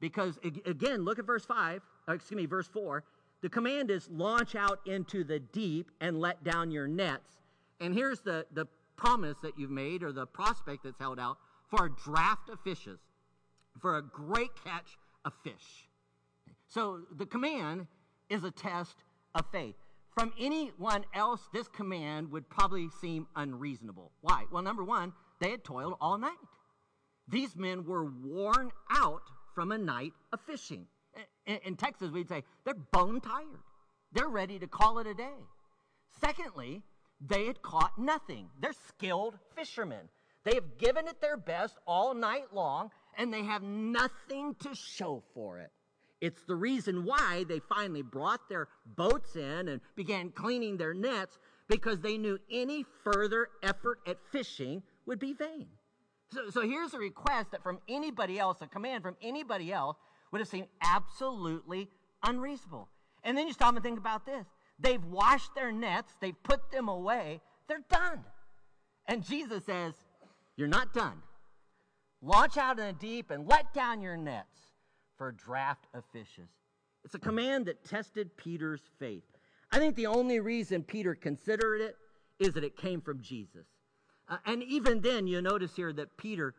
Because, 0.00 0.38
again, 0.66 1.04
look 1.04 1.18
at 1.18 1.26
verse 1.26 1.44
5, 1.44 1.82
uh, 2.08 2.12
excuse 2.12 2.36
me, 2.36 2.46
verse 2.46 2.68
4. 2.68 3.04
The 3.40 3.48
command 3.48 3.90
is 3.90 4.08
launch 4.10 4.54
out 4.54 4.80
into 4.86 5.24
the 5.24 5.38
deep 5.38 5.90
and 6.00 6.20
let 6.20 6.42
down 6.44 6.70
your 6.70 6.88
nets. 6.88 7.38
And 7.80 7.94
here's 7.94 8.20
the, 8.20 8.46
the 8.52 8.66
promise 8.96 9.36
that 9.42 9.58
you've 9.58 9.70
made 9.70 10.02
or 10.02 10.12
the 10.12 10.26
prospect 10.26 10.84
that's 10.84 10.98
held 10.98 11.20
out 11.20 11.38
for 11.68 11.86
a 11.86 11.90
draft 11.90 12.48
of 12.48 12.60
fishes, 12.60 12.98
for 13.80 13.96
a 13.98 14.02
great 14.02 14.50
catch 14.64 14.98
of 15.24 15.32
fish. 15.44 15.88
So 16.66 17.02
the 17.16 17.26
command 17.26 17.86
is 18.28 18.44
a 18.44 18.50
test 18.50 18.96
of 19.34 19.44
faith. 19.52 19.74
From 20.10 20.32
anyone 20.38 21.04
else, 21.14 21.48
this 21.52 21.68
command 21.68 22.32
would 22.32 22.48
probably 22.48 22.88
seem 23.00 23.26
unreasonable. 23.36 24.12
Why? 24.20 24.44
Well, 24.50 24.62
number 24.62 24.84
one, 24.84 25.12
they 25.40 25.50
had 25.50 25.62
toiled 25.64 25.94
all 26.00 26.18
night. 26.18 26.32
These 27.28 27.56
men 27.56 27.84
were 27.84 28.04
worn 28.04 28.70
out 28.90 29.22
from 29.54 29.70
a 29.70 29.78
night 29.78 30.12
of 30.32 30.40
fishing. 30.40 30.86
In, 31.46 31.58
in 31.64 31.76
Texas, 31.76 32.10
we'd 32.10 32.28
say 32.28 32.42
they're 32.64 32.74
bone 32.74 33.20
tired. 33.20 33.62
They're 34.12 34.28
ready 34.28 34.58
to 34.58 34.66
call 34.66 34.98
it 34.98 35.06
a 35.06 35.14
day. 35.14 35.46
Secondly, 36.20 36.82
they 37.20 37.46
had 37.46 37.62
caught 37.62 37.98
nothing. 37.98 38.48
They're 38.60 38.72
skilled 38.88 39.38
fishermen. 39.54 40.08
They 40.44 40.54
have 40.54 40.78
given 40.78 41.06
it 41.06 41.20
their 41.20 41.36
best 41.36 41.76
all 41.86 42.14
night 42.14 42.52
long, 42.52 42.90
and 43.16 43.32
they 43.32 43.42
have 43.42 43.62
nothing 43.62 44.54
to 44.60 44.74
show 44.74 45.22
for 45.34 45.58
it. 45.58 45.70
It's 46.20 46.42
the 46.42 46.56
reason 46.56 47.04
why 47.04 47.44
they 47.48 47.60
finally 47.60 48.02
brought 48.02 48.48
their 48.48 48.68
boats 48.84 49.36
in 49.36 49.68
and 49.68 49.80
began 49.94 50.30
cleaning 50.30 50.76
their 50.76 50.94
nets 50.94 51.38
because 51.68 52.00
they 52.00 52.18
knew 52.18 52.38
any 52.50 52.84
further 53.04 53.48
effort 53.62 54.00
at 54.06 54.18
fishing 54.32 54.82
would 55.06 55.18
be 55.18 55.32
vain. 55.32 55.66
So, 56.32 56.50
so 56.50 56.60
here's 56.62 56.92
a 56.94 56.98
request 56.98 57.52
that 57.52 57.62
from 57.62 57.78
anybody 57.88 58.38
else, 58.38 58.58
a 58.60 58.66
command 58.66 59.02
from 59.02 59.16
anybody 59.22 59.72
else, 59.72 59.96
would 60.32 60.40
have 60.40 60.48
seemed 60.48 60.68
absolutely 60.82 61.88
unreasonable. 62.22 62.88
And 63.22 63.36
then 63.36 63.46
you 63.46 63.52
stop 63.52 63.74
and 63.74 63.82
think 63.82 63.98
about 63.98 64.26
this. 64.26 64.46
They've 64.78 65.04
washed 65.04 65.54
their 65.54 65.72
nets, 65.72 66.12
they've 66.20 66.40
put 66.42 66.70
them 66.70 66.88
away, 66.88 67.40
they're 67.68 67.84
done. 67.90 68.24
And 69.06 69.24
Jesus 69.24 69.64
says, 69.64 69.94
You're 70.56 70.68
not 70.68 70.92
done. 70.92 71.22
Launch 72.20 72.56
out 72.56 72.78
in 72.78 72.86
the 72.86 72.92
deep 72.92 73.30
and 73.30 73.48
let 73.48 73.72
down 73.72 74.02
your 74.02 74.16
nets 74.16 74.67
for 75.18 75.32
draft 75.32 75.86
of 75.92 76.04
fishes. 76.12 76.48
It's 77.04 77.14
a 77.14 77.18
command 77.18 77.66
that 77.66 77.84
tested 77.84 78.36
Peter's 78.36 78.82
faith. 78.98 79.24
I 79.70 79.78
think 79.78 79.96
the 79.96 80.06
only 80.06 80.40
reason 80.40 80.82
Peter 80.82 81.14
considered 81.14 81.80
it 81.80 81.96
is 82.38 82.54
that 82.54 82.64
it 82.64 82.76
came 82.76 83.00
from 83.00 83.20
Jesus. 83.20 83.66
Uh, 84.28 84.36
and 84.46 84.62
even 84.62 85.00
then, 85.00 85.26
you 85.26 85.42
notice 85.42 85.74
here 85.74 85.92
that 85.92 86.16
Peter 86.16 86.54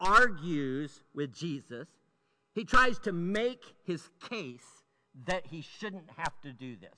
argues 0.00 1.02
with 1.14 1.34
Jesus. 1.34 1.88
He 2.54 2.64
tries 2.64 2.98
to 3.00 3.12
make 3.12 3.64
his 3.84 4.08
case 4.30 4.84
that 5.26 5.46
he 5.46 5.62
shouldn't 5.62 6.10
have 6.16 6.40
to 6.42 6.52
do 6.52 6.76
this. 6.76 6.94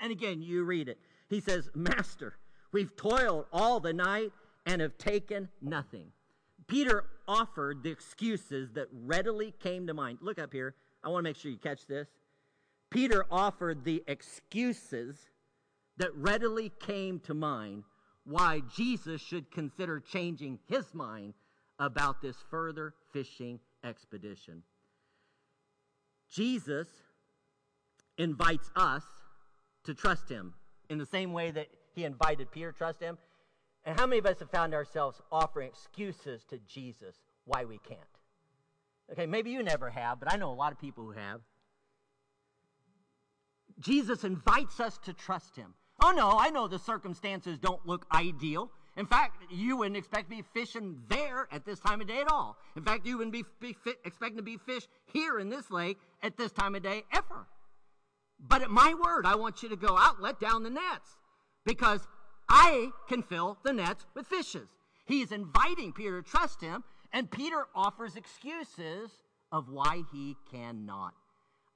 And 0.00 0.12
again, 0.12 0.42
you 0.42 0.64
read 0.64 0.88
it. 0.88 0.98
He 1.28 1.40
says, 1.40 1.68
Master, 1.74 2.34
we've 2.72 2.94
toiled 2.96 3.46
all 3.52 3.80
the 3.80 3.92
night 3.92 4.32
and 4.66 4.80
have 4.80 4.98
taken 4.98 5.48
nothing. 5.60 6.12
Peter 6.70 7.02
offered 7.26 7.82
the 7.82 7.90
excuses 7.90 8.70
that 8.74 8.86
readily 8.92 9.52
came 9.60 9.88
to 9.88 9.92
mind. 9.92 10.18
Look 10.22 10.38
up 10.38 10.52
here. 10.52 10.76
I 11.02 11.08
want 11.08 11.24
to 11.24 11.28
make 11.28 11.36
sure 11.36 11.50
you 11.50 11.58
catch 11.58 11.84
this. 11.88 12.06
Peter 12.90 13.24
offered 13.28 13.84
the 13.84 14.04
excuses 14.06 15.16
that 15.96 16.14
readily 16.14 16.70
came 16.78 17.18
to 17.20 17.34
mind 17.34 17.82
why 18.24 18.62
Jesus 18.72 19.20
should 19.20 19.50
consider 19.50 19.98
changing 19.98 20.60
his 20.68 20.94
mind 20.94 21.34
about 21.80 22.22
this 22.22 22.36
further 22.50 22.94
fishing 23.12 23.58
expedition. 23.82 24.62
Jesus 26.30 26.86
invites 28.16 28.70
us 28.76 29.02
to 29.84 29.92
trust 29.92 30.28
him 30.28 30.54
in 30.88 30.98
the 30.98 31.06
same 31.06 31.32
way 31.32 31.50
that 31.50 31.66
he 31.96 32.04
invited 32.04 32.52
Peter 32.52 32.70
to 32.70 32.78
trust 32.78 33.00
him. 33.00 33.18
And 33.84 33.98
how 33.98 34.06
many 34.06 34.18
of 34.18 34.26
us 34.26 34.40
have 34.40 34.50
found 34.50 34.74
ourselves 34.74 35.20
offering 35.32 35.68
excuses 35.68 36.44
to 36.50 36.58
Jesus 36.66 37.16
why 37.44 37.64
we 37.64 37.78
can't? 37.78 38.00
Okay, 39.12 39.26
maybe 39.26 39.50
you 39.50 39.62
never 39.62 39.90
have, 39.90 40.20
but 40.20 40.32
I 40.32 40.36
know 40.36 40.50
a 40.50 40.54
lot 40.54 40.72
of 40.72 40.78
people 40.78 41.04
who 41.04 41.12
have. 41.12 41.40
Jesus 43.80 44.24
invites 44.24 44.78
us 44.78 44.98
to 45.04 45.12
trust 45.12 45.56
him. 45.56 45.74
Oh, 46.02 46.12
no, 46.12 46.36
I 46.38 46.50
know 46.50 46.68
the 46.68 46.78
circumstances 46.78 47.58
don't 47.58 47.84
look 47.86 48.06
ideal. 48.12 48.70
In 48.96 49.06
fact, 49.06 49.44
you 49.50 49.76
wouldn't 49.78 49.96
expect 49.96 50.30
to 50.30 50.36
be 50.36 50.42
fishing 50.54 51.02
there 51.08 51.48
at 51.50 51.64
this 51.64 51.80
time 51.80 52.00
of 52.00 52.06
day 52.06 52.20
at 52.20 52.30
all. 52.30 52.56
In 52.76 52.82
fact, 52.82 53.06
you 53.06 53.18
wouldn't 53.18 53.32
be, 53.32 53.44
be 53.60 53.76
expecting 54.04 54.36
to 54.36 54.42
be 54.42 54.58
fish 54.58 54.86
here 55.06 55.38
in 55.38 55.48
this 55.48 55.70
lake 55.70 55.98
at 56.22 56.36
this 56.36 56.52
time 56.52 56.74
of 56.74 56.82
day 56.82 57.04
ever. 57.12 57.46
But 58.38 58.62
at 58.62 58.70
my 58.70 58.94
word, 58.94 59.26
I 59.26 59.36
want 59.36 59.62
you 59.62 59.68
to 59.70 59.76
go 59.76 59.96
out, 59.96 60.20
let 60.20 60.40
down 60.40 60.62
the 60.62 60.70
nets, 60.70 61.18
because 61.64 62.06
I 62.50 62.90
can 63.08 63.22
fill 63.22 63.58
the 63.62 63.72
nets 63.72 64.04
with 64.14 64.26
fishes. 64.26 64.68
He 65.06 65.22
is 65.22 65.30
inviting 65.30 65.92
Peter 65.92 66.20
to 66.20 66.28
trust 66.28 66.60
him, 66.60 66.82
and 67.12 67.30
Peter 67.30 67.66
offers 67.74 68.16
excuses 68.16 69.10
of 69.52 69.68
why 69.68 70.02
he 70.12 70.36
cannot. 70.50 71.14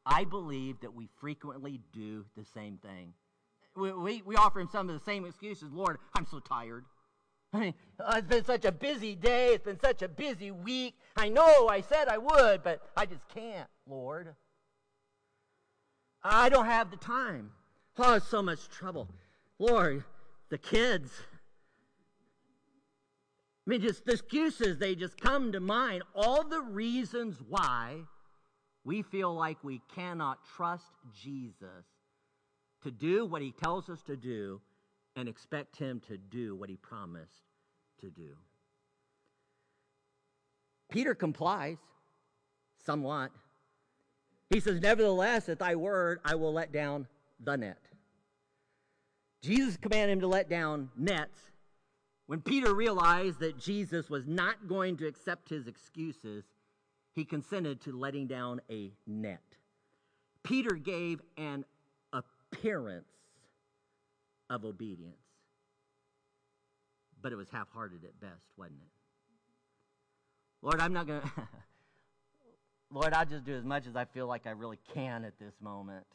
I 0.04 0.24
believe 0.24 0.80
that 0.80 0.92
we 0.92 1.08
frequently 1.20 1.80
do 1.92 2.26
the 2.36 2.44
same 2.44 2.78
thing. 2.78 3.14
We, 3.76 3.92
we, 3.92 4.22
we, 4.22 4.36
offer 4.36 4.60
him 4.60 4.68
some 4.70 4.88
of 4.88 4.98
the 4.98 5.04
same 5.04 5.24
excuses. 5.24 5.72
Lord, 5.72 5.98
I'm 6.16 6.26
so 6.26 6.38
tired. 6.40 6.84
I 7.52 7.58
mean, 7.58 7.74
uh, 7.98 8.14
it's 8.16 8.26
been 8.26 8.44
such 8.44 8.64
a 8.64 8.72
busy 8.72 9.14
day. 9.14 9.54
It's 9.54 9.64
been 9.64 9.80
such 9.80 10.02
a 10.02 10.08
busy 10.08 10.50
week. 10.50 10.94
I 11.16 11.28
know 11.28 11.68
I 11.68 11.80
said 11.80 12.08
I 12.08 12.18
would, 12.18 12.62
but 12.62 12.82
I 12.96 13.06
just 13.06 13.26
can't, 13.28 13.68
Lord. 13.88 14.34
I 16.22 16.48
don't 16.48 16.66
have 16.66 16.90
the 16.90 16.96
time. 16.96 17.50
Oh, 17.98 18.18
so 18.18 18.42
much 18.42 18.68
trouble. 18.68 19.08
Lord, 19.58 20.04
the 20.50 20.58
kids. 20.58 21.10
I 23.66 23.70
mean, 23.70 23.80
just 23.80 24.04
the 24.04 24.12
excuses, 24.12 24.78
they 24.78 24.94
just 24.94 25.18
come 25.18 25.52
to 25.52 25.60
mind. 25.60 26.02
All 26.14 26.44
the 26.44 26.60
reasons 26.60 27.38
why 27.48 28.00
we 28.84 29.02
feel 29.02 29.34
like 29.34 29.62
we 29.64 29.80
cannot 29.94 30.38
trust 30.56 30.92
Jesus 31.12 31.86
to 32.82 32.90
do 32.90 33.24
what 33.24 33.40
he 33.40 33.52
tells 33.52 33.88
us 33.88 34.02
to 34.02 34.16
do 34.16 34.60
and 35.16 35.28
expect 35.28 35.76
him 35.76 36.00
to 36.08 36.18
do 36.18 36.54
what 36.54 36.68
he 36.68 36.76
promised 36.76 37.42
to 38.00 38.10
do. 38.10 38.36
Peter 40.90 41.14
complies 41.14 41.78
somewhat. 42.84 43.30
He 44.50 44.60
says, 44.60 44.80
Nevertheless, 44.80 45.48
at 45.48 45.58
thy 45.58 45.74
word, 45.74 46.20
I 46.24 46.34
will 46.34 46.52
let 46.52 46.72
down 46.72 47.08
the 47.42 47.56
net. 47.56 47.78
Jesus 49.44 49.76
commanded 49.76 50.14
him 50.14 50.20
to 50.20 50.26
let 50.26 50.48
down 50.48 50.88
nets. 50.96 51.50
When 52.26 52.40
Peter 52.40 52.74
realized 52.74 53.40
that 53.40 53.58
Jesus 53.58 54.08
was 54.08 54.26
not 54.26 54.66
going 54.66 54.96
to 54.96 55.06
accept 55.06 55.50
his 55.50 55.66
excuses, 55.66 56.44
he 57.14 57.26
consented 57.26 57.82
to 57.82 57.92
letting 57.92 58.26
down 58.26 58.62
a 58.70 58.90
net. 59.06 59.42
Peter 60.42 60.74
gave 60.74 61.20
an 61.36 61.66
appearance 62.14 63.12
of 64.48 64.64
obedience, 64.64 65.16
but 67.20 67.30
it 67.30 67.36
was 67.36 67.48
half 67.52 67.68
hearted 67.74 68.04
at 68.04 68.18
best, 68.20 68.46
wasn't 68.56 68.78
it? 68.80 68.88
Lord, 70.62 70.80
I'm 70.80 70.94
not 70.94 71.06
going 71.06 71.20
to. 71.36 71.48
Lord, 72.90 73.12
I'll 73.12 73.26
just 73.26 73.44
do 73.44 73.54
as 73.54 73.64
much 73.64 73.86
as 73.86 73.94
I 73.94 74.06
feel 74.06 74.26
like 74.26 74.46
I 74.46 74.50
really 74.50 74.78
can 74.94 75.24
at 75.24 75.38
this 75.38 75.52
moment. 75.60 76.06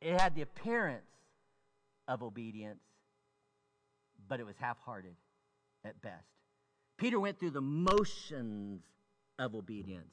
It 0.00 0.20
had 0.20 0.34
the 0.34 0.42
appearance 0.42 1.04
of 2.08 2.22
obedience, 2.22 2.80
but 4.28 4.40
it 4.40 4.46
was 4.46 4.56
half 4.58 4.78
hearted 4.84 5.14
at 5.84 6.00
best. 6.00 6.26
Peter 6.96 7.18
went 7.20 7.38
through 7.38 7.50
the 7.50 7.60
motions 7.60 8.82
of 9.38 9.54
obedience. 9.54 10.12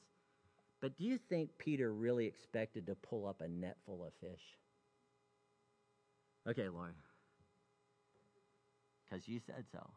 But 0.80 0.96
do 0.96 1.04
you 1.04 1.18
think 1.18 1.50
Peter 1.58 1.92
really 1.92 2.26
expected 2.26 2.86
to 2.86 2.94
pull 2.94 3.26
up 3.26 3.40
a 3.40 3.48
net 3.48 3.76
full 3.84 4.04
of 4.04 4.12
fish? 4.20 4.42
Okay, 6.48 6.68
Lord. 6.68 6.94
Because 9.04 9.26
you 9.26 9.40
said 9.44 9.64
so. 9.72 9.90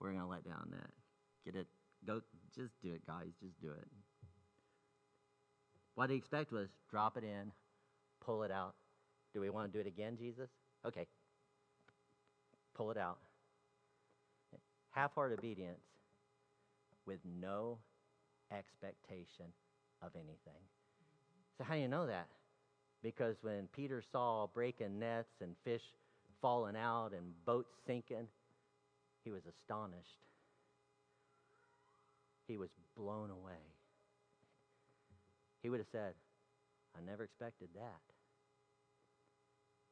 We're 0.00 0.10
going 0.10 0.22
to 0.22 0.26
let 0.26 0.44
down 0.44 0.68
that. 0.72 0.90
Get 1.44 1.60
it 1.60 1.68
Go, 2.06 2.22
just 2.54 2.72
do 2.82 2.92
it, 2.92 3.06
guys. 3.06 3.28
Just 3.42 3.60
do 3.60 3.70
it. 3.70 3.88
What 5.94 6.10
he 6.10 6.16
expected 6.16 6.54
was 6.54 6.68
drop 6.90 7.16
it 7.16 7.24
in, 7.24 7.52
pull 8.24 8.42
it 8.42 8.50
out. 8.50 8.74
Do 9.32 9.40
we 9.40 9.50
want 9.50 9.70
to 9.70 9.76
do 9.76 9.80
it 9.80 9.86
again, 9.86 10.16
Jesus? 10.16 10.48
Okay. 10.86 11.06
Pull 12.74 12.90
it 12.90 12.96
out. 12.96 13.18
Half 14.90 15.14
hearted 15.14 15.38
obedience 15.38 15.80
with 17.06 17.20
no 17.24 17.78
expectation 18.52 19.46
of 20.02 20.10
anything. 20.14 20.60
So, 21.56 21.64
how 21.64 21.74
do 21.74 21.80
you 21.80 21.88
know 21.88 22.06
that? 22.06 22.26
Because 23.02 23.36
when 23.42 23.68
Peter 23.74 24.02
saw 24.12 24.48
breaking 24.52 24.98
nets 24.98 25.30
and 25.40 25.54
fish 25.64 25.82
falling 26.42 26.76
out 26.76 27.10
and 27.12 27.32
boats 27.44 27.72
sinking, 27.86 28.26
he 29.24 29.30
was 29.30 29.42
astonished. 29.46 30.24
He 32.46 32.56
was 32.56 32.70
blown 32.96 33.30
away. 33.30 33.62
He 35.62 35.68
would 35.68 35.78
have 35.78 35.86
said, 35.92 36.14
I 36.96 37.04
never 37.04 37.24
expected 37.24 37.68
that. 37.74 38.00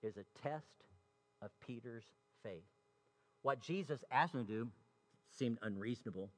Is 0.06 0.16
a 0.16 0.24
test 0.42 0.66
of 1.42 1.50
Peter's 1.66 2.04
faith. 2.42 2.62
What 3.42 3.60
Jesus 3.60 4.04
asked 4.10 4.34
him 4.34 4.46
to 4.46 4.52
do 4.52 4.68
seemed 5.36 5.58
unreasonable. 5.62 6.30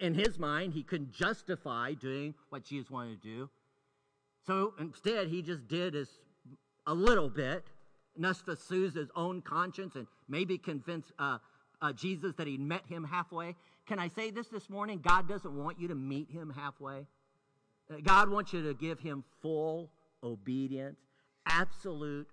In 0.00 0.14
his 0.14 0.38
mind, 0.38 0.72
he 0.72 0.82
couldn't 0.82 1.12
justify 1.12 1.94
doing 1.94 2.34
what 2.50 2.64
Jesus 2.64 2.90
wanted 2.90 3.22
to 3.22 3.28
do. 3.28 3.50
So 4.46 4.74
instead, 4.78 5.28
he 5.28 5.42
just 5.42 5.66
did 5.68 5.94
as 5.94 6.08
a 6.86 6.94
little 6.94 7.28
bit, 7.28 7.64
enough 8.16 8.44
to 8.44 8.56
soothe 8.56 8.94
his 8.94 9.08
own 9.14 9.42
conscience 9.42 9.94
and 9.96 10.06
maybe 10.28 10.56
convince 10.58 11.12
uh, 11.18 11.38
uh, 11.82 11.92
Jesus 11.92 12.34
that 12.36 12.46
he 12.46 12.56
met 12.56 12.86
him 12.86 13.04
halfway. 13.04 13.54
Can 13.86 13.98
I 13.98 14.08
say 14.08 14.30
this 14.30 14.48
this 14.48 14.70
morning? 14.70 15.00
God 15.06 15.28
doesn't 15.28 15.52
want 15.52 15.78
you 15.78 15.88
to 15.88 15.94
meet 15.94 16.30
him 16.30 16.52
halfway. 16.54 17.06
God 18.02 18.30
wants 18.30 18.52
you 18.52 18.62
to 18.62 18.74
give 18.74 18.98
him 18.98 19.24
full 19.40 19.90
obedience, 20.22 20.98
absolute 21.46 22.28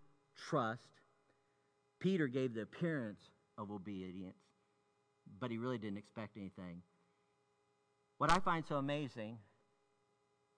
trust. 0.50 0.82
Peter 2.00 2.28
gave 2.28 2.54
the 2.54 2.62
appearance 2.62 3.20
of 3.58 3.72
obedience, 3.72 4.36
but 5.40 5.52
he 5.52 5.58
really 5.58 5.78
didn't 5.78 5.98
expect 5.98 6.38
anything. 6.38 6.82
What 8.18 8.32
I 8.32 8.40
find 8.40 8.66
so 8.68 8.76
amazing 8.76 9.38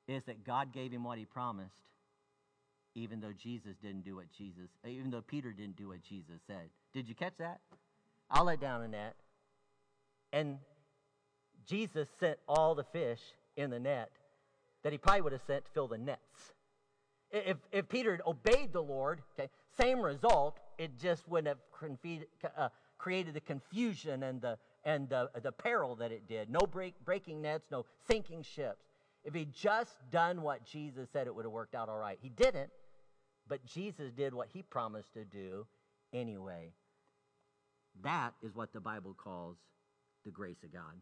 is 0.08 0.24
that 0.26 0.46
God 0.46 0.72
gave 0.72 0.92
him 0.92 1.04
what 1.04 1.18
he 1.18 1.26
promised, 1.26 1.76
even 2.96 3.20
though 3.20 3.34
Jesus 3.38 3.76
didn't 3.82 4.06
do 4.06 4.16
what 4.16 4.32
Jesus, 4.38 4.70
even 4.88 5.12
though 5.12 5.22
Peter 5.22 5.52
didn't 5.52 5.76
do 5.76 5.90
what 5.90 6.02
Jesus 6.02 6.40
said. 6.48 6.70
Did 6.94 7.10
you 7.10 7.16
catch 7.16 7.34
that? 7.40 7.60
I'll 8.30 8.46
let 8.46 8.62
down 8.62 8.82
a 8.82 8.88
net. 8.88 9.16
And 10.32 10.60
Jesus 11.66 12.08
sent 12.20 12.38
all 12.48 12.76
the 12.76 12.84
fish 12.84 13.20
in 13.58 13.70
the 13.70 13.80
net 13.80 14.12
that 14.86 14.92
he 14.92 15.00
probably 15.00 15.22
would 15.22 15.32
have 15.32 15.42
sent 15.48 15.66
to 15.66 15.72
fill 15.72 15.88
the 15.88 15.98
nets. 15.98 16.54
If, 17.32 17.58
if 17.72 17.90
Peter 17.90 18.12
had 18.12 18.22
obeyed 18.28 18.72
the 18.72 18.84
Lord, 18.84 19.24
okay, 19.34 19.50
same 19.76 20.00
result, 20.00 20.60
it 20.78 21.00
just 21.00 21.28
wouldn't 21.28 21.58
have 21.82 22.52
uh, 22.56 22.70
created 23.00 23.34
the 23.34 23.42
confusion 23.42 24.22
and 24.22 24.40
the, 24.40 24.60
and 24.84 25.10
the, 25.10 25.32
the 25.42 25.52
peril 25.52 25.96
that 25.96 26.12
it 26.12 26.28
did. 26.28 26.52
No 26.52 26.60
break, 26.60 26.94
breaking 27.04 27.42
nets, 27.42 27.66
no 27.72 27.84
sinking 28.08 28.44
ships. 28.44 28.86
If 29.24 29.34
he'd 29.34 29.54
just 29.54 29.92
done 30.12 30.44
what 30.44 30.64
Jesus 30.64 31.10
said, 31.12 31.26
it 31.26 31.34
would 31.34 31.46
have 31.46 31.52
worked 31.52 31.74
out 31.74 31.90
all 31.90 31.98
right. 31.98 32.20
He 32.22 32.30
didn't, 32.30 32.70
but 33.48 33.66
Jesus 33.66 34.12
did 34.12 34.36
what 34.36 34.50
he 34.54 34.62
promised 34.62 35.16
to 35.16 35.26
do 35.26 35.66
anyway. 36.14 36.74
That 38.04 38.36
is 38.44 38.54
what 38.54 38.72
the 38.72 38.82
Bible 38.82 39.16
calls 39.18 39.58
the 40.26 40.32
grace 40.32 40.62
of 40.64 40.72
God. 40.72 41.02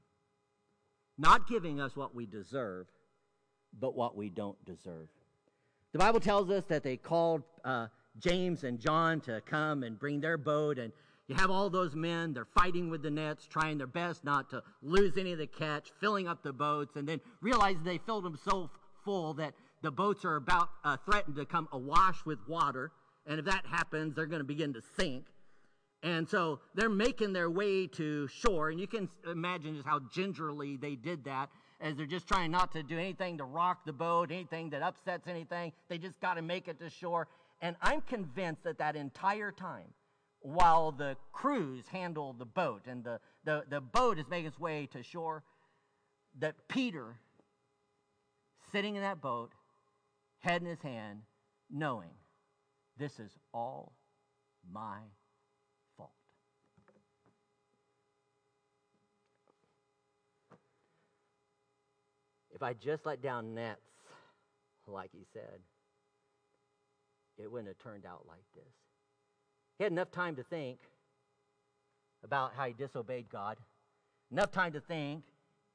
Not 1.18 1.50
giving 1.50 1.82
us 1.82 1.98
what 1.98 2.16
we 2.16 2.26
deserve, 2.26 2.88
but 3.80 3.96
what 3.96 4.16
we 4.16 4.30
don't 4.30 4.64
deserve. 4.66 5.08
The 5.92 6.00
Bible 6.00 6.20
tells 6.20 6.50
us 6.50 6.64
that 6.70 6.84
they 6.84 6.98
called 6.98 7.44
uh, 7.64 7.88
James 8.20 8.64
and 8.64 8.80
John 8.80 9.22
to 9.22 9.42
come 9.42 9.84
and 9.84 10.00
bring 10.00 10.22
their 10.22 10.38
boat, 10.38 10.80
and 10.80 10.92
you 11.28 11.36
have 11.36 11.50
all 11.50 11.70
those 11.70 11.96
men, 11.96 12.34
they're 12.34 12.46
fighting 12.46 12.90
with 12.90 13.02
the 13.02 13.10
nets, 13.10 13.48
trying 13.48 13.78
their 13.78 13.88
best 13.88 14.24
not 14.24 14.50
to 14.50 14.62
lose 14.82 15.18
any 15.18 15.32
of 15.32 15.38
the 15.38 15.48
catch, 15.48 15.92
filling 16.00 16.28
up 16.28 16.44
the 16.44 16.52
boats, 16.52 16.96
and 16.96 17.08
then 17.08 17.22
realize 17.42 17.78
they 17.84 17.98
filled 18.00 18.26
them 18.26 18.38
so 18.44 18.70
full 19.06 19.34
that 19.36 19.54
the 19.82 19.92
boats 19.92 20.26
are 20.26 20.36
about 20.36 20.70
uh, 20.84 20.98
threatened 21.06 21.36
to 21.38 21.46
come 21.46 21.68
awash 21.72 22.26
with 22.26 22.40
water. 22.48 22.92
And 23.26 23.40
if 23.40 23.46
that 23.46 23.66
happens, 23.66 24.16
they're 24.16 24.26
going 24.26 24.42
to 24.42 24.46
begin 24.48 24.74
to 24.74 24.82
sink. 24.98 25.26
And 26.02 26.28
so 26.28 26.60
they're 26.76 26.90
making 26.90 27.32
their 27.32 27.50
way 27.50 27.88
to 27.88 28.28
shore, 28.28 28.70
and 28.70 28.80
you 28.80 28.88
can 28.88 29.08
imagine 29.30 29.76
just 29.76 29.88
how 29.88 30.00
gingerly 30.12 30.76
they 30.76 30.96
did 30.96 31.24
that 31.24 31.50
as 31.82 31.96
they're 31.98 32.06
just 32.06 32.28
trying 32.28 32.52
not 32.52 32.72
to 32.74 32.84
do 32.84 32.98
anything 32.98 33.38
to 33.38 33.44
rock 33.44 33.86
the 33.86 33.94
boat, 33.94 34.32
anything 34.32 34.70
that 34.72 34.82
upsets 34.82 35.28
anything. 35.28 35.72
They 35.90 35.98
just 35.98 36.20
got 36.22 36.36
to 36.36 36.42
make 36.42 36.68
it 36.68 36.80
to 36.80 36.90
shore. 36.90 37.28
And 37.62 37.76
I'm 37.82 38.02
convinced 38.02 38.64
that 38.64 38.78
that 38.78 38.96
entire 38.96 39.52
time, 39.52 39.94
while 40.40 40.92
the 40.92 41.16
crews 41.32 41.88
handle 41.88 42.34
the 42.34 42.46
boat 42.46 42.84
and 42.88 43.04
the, 43.04 43.20
the, 43.46 43.64
the 43.70 43.82
boat 43.82 44.20
is 44.20 44.26
making 44.30 44.48
its 44.48 44.60
way 44.60 44.88
to 44.92 45.04
shore, 45.04 45.44
that 46.40 46.56
Peter, 46.68 47.16
sitting 48.72 48.96
in 48.96 49.02
that 49.02 49.22
boat, 49.22 49.52
head 50.40 50.62
in 50.62 50.68
his 50.68 50.82
hand, 50.82 51.20
knowing 51.72 52.10
this 52.98 53.20
is 53.20 53.32
all 53.54 53.94
my 54.72 55.00
fault. 55.98 56.12
If 62.64 62.70
I 62.70 62.74
just 62.76 63.06
let 63.06 63.22
down 63.22 63.54
nets, 63.54 63.82
like 64.88 65.10
he 65.12 65.26
said, 65.34 65.60
it 67.38 67.52
wouldn't 67.52 67.68
have 67.68 67.78
turned 67.80 68.06
out 68.06 68.24
like 68.26 68.46
this. 68.56 68.64
He 69.78 69.84
had 69.84 69.92
enough 69.92 70.12
time 70.12 70.38
to 70.38 70.44
think 70.44 70.80
about 72.24 72.54
how 72.56 72.66
he 72.68 72.72
disobeyed 72.72 73.26
God, 73.30 73.58
enough 74.32 74.52
time 74.52 74.72
to 74.72 74.80
think 74.80 75.26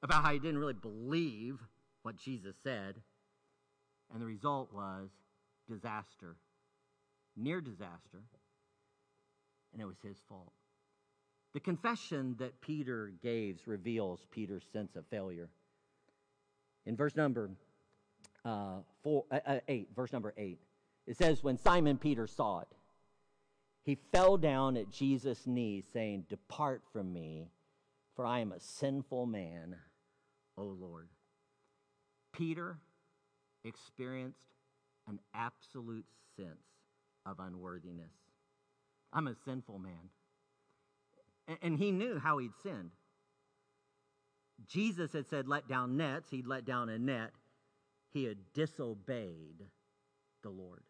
about 0.03 0.24
how 0.24 0.33
he 0.33 0.38
didn't 0.38 0.57
really 0.57 0.72
believe 0.72 1.59
what 2.05 2.16
Jesus 2.16 2.57
said, 2.64 2.94
and 4.11 4.22
the 4.22 4.27
result 4.27 4.72
was 4.72 5.11
disaster, 5.70 6.37
near 7.37 7.61
disaster, 7.61 8.22
and 9.74 9.83
it 9.83 9.87
was 9.87 9.98
his 10.03 10.16
fault. 10.27 10.55
The 11.53 11.61
confession 11.61 12.35
that 12.38 12.62
Peter 12.62 13.12
gives 13.22 13.66
reveals 13.66 14.20
Peter's 14.31 14.64
sense 14.72 14.96
of 14.96 15.05
failure. 15.09 15.51
In 16.86 16.96
verse 16.96 17.16
number 17.16 17.50
uh, 18.44 18.78
four, 19.02 19.24
uh, 19.30 19.40
uh, 19.46 19.60
8, 19.68 19.88
verse 19.94 20.12
number 20.12 20.34
8, 20.36 20.58
it 21.06 21.16
says, 21.16 21.42
When 21.42 21.58
Simon 21.58 21.98
Peter 21.98 22.26
saw 22.26 22.60
it, 22.60 22.68
he 23.82 23.98
fell 24.12 24.36
down 24.36 24.76
at 24.76 24.90
Jesus' 24.90 25.46
knees, 25.46 25.84
saying, 25.92 26.26
Depart 26.28 26.82
from 26.92 27.12
me, 27.12 27.48
for 28.14 28.26
I 28.26 28.40
am 28.40 28.52
a 28.52 28.60
sinful 28.60 29.26
man, 29.26 29.76
O 30.56 30.64
Lord. 30.64 31.08
Peter 32.32 32.78
experienced 33.64 34.38
an 35.08 35.18
absolute 35.34 36.04
sense 36.36 36.66
of 37.24 37.40
unworthiness. 37.40 38.12
I'm 39.12 39.26
a 39.26 39.34
sinful 39.44 39.78
man. 39.78 40.10
And 41.62 41.78
he 41.78 41.90
knew 41.90 42.18
how 42.18 42.38
he'd 42.38 42.52
sinned. 42.62 42.90
Jesus 44.66 45.12
had 45.12 45.26
said, 45.28 45.48
Let 45.48 45.68
down 45.68 45.96
nets. 45.96 46.30
He'd 46.30 46.46
let 46.46 46.64
down 46.64 46.88
a 46.88 46.98
net. 46.98 47.30
He 48.12 48.24
had 48.24 48.38
disobeyed 48.54 49.66
the 50.42 50.50
Lord. 50.50 50.82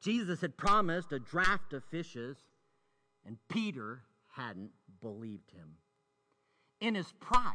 Jesus 0.00 0.40
had 0.40 0.56
promised 0.56 1.12
a 1.12 1.18
draft 1.18 1.72
of 1.72 1.84
fishes, 1.90 2.38
and 3.26 3.36
Peter 3.48 4.02
hadn't 4.28 4.70
believed 5.00 5.50
him. 5.50 5.76
In 6.80 6.94
his 6.94 7.12
pride, 7.20 7.54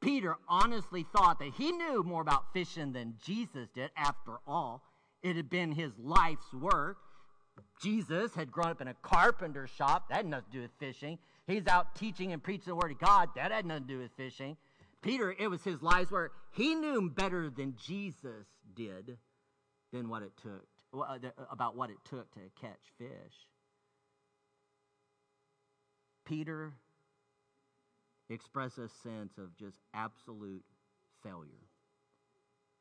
Peter 0.00 0.36
honestly 0.48 1.04
thought 1.12 1.38
that 1.38 1.52
he 1.56 1.72
knew 1.72 2.02
more 2.02 2.22
about 2.22 2.52
fishing 2.52 2.92
than 2.92 3.14
Jesus 3.24 3.68
did. 3.74 3.90
After 3.96 4.38
all, 4.46 4.82
it 5.22 5.36
had 5.36 5.50
been 5.50 5.72
his 5.72 5.92
life's 5.98 6.52
work. 6.52 6.98
Jesus 7.82 8.34
had 8.34 8.52
grown 8.52 8.70
up 8.70 8.80
in 8.80 8.88
a 8.88 8.94
carpenter 8.94 9.66
shop. 9.66 10.08
That 10.08 10.18
had 10.18 10.26
nothing 10.26 10.46
to 10.52 10.56
do 10.58 10.62
with 10.62 10.70
fishing. 10.78 11.18
He's 11.48 11.66
out 11.66 11.96
teaching 11.96 12.32
and 12.32 12.42
preaching 12.42 12.66
the 12.66 12.76
word 12.76 12.92
of 12.92 12.98
God. 12.98 13.30
That 13.34 13.50
had 13.50 13.64
nothing 13.64 13.84
to 13.84 13.94
do 13.94 13.98
with 14.00 14.12
fishing. 14.12 14.56
Peter, 15.00 15.34
it 15.36 15.48
was 15.48 15.64
his 15.64 15.82
life's 15.82 16.10
work. 16.10 16.32
He 16.52 16.74
knew 16.74 17.10
better 17.10 17.50
than 17.50 17.74
Jesus 17.82 18.46
did 18.76 19.16
than 19.92 20.10
what 20.10 20.22
it 20.22 20.32
took 20.42 20.66
uh, 20.92 21.18
about 21.50 21.74
what 21.74 21.88
it 21.88 21.96
took 22.04 22.30
to 22.34 22.40
catch 22.60 22.78
fish. 22.98 23.08
Peter 26.26 26.74
expresses 28.28 28.90
a 28.90 29.08
sense 29.08 29.38
of 29.38 29.56
just 29.56 29.78
absolute 29.94 30.64
failure. 31.22 31.64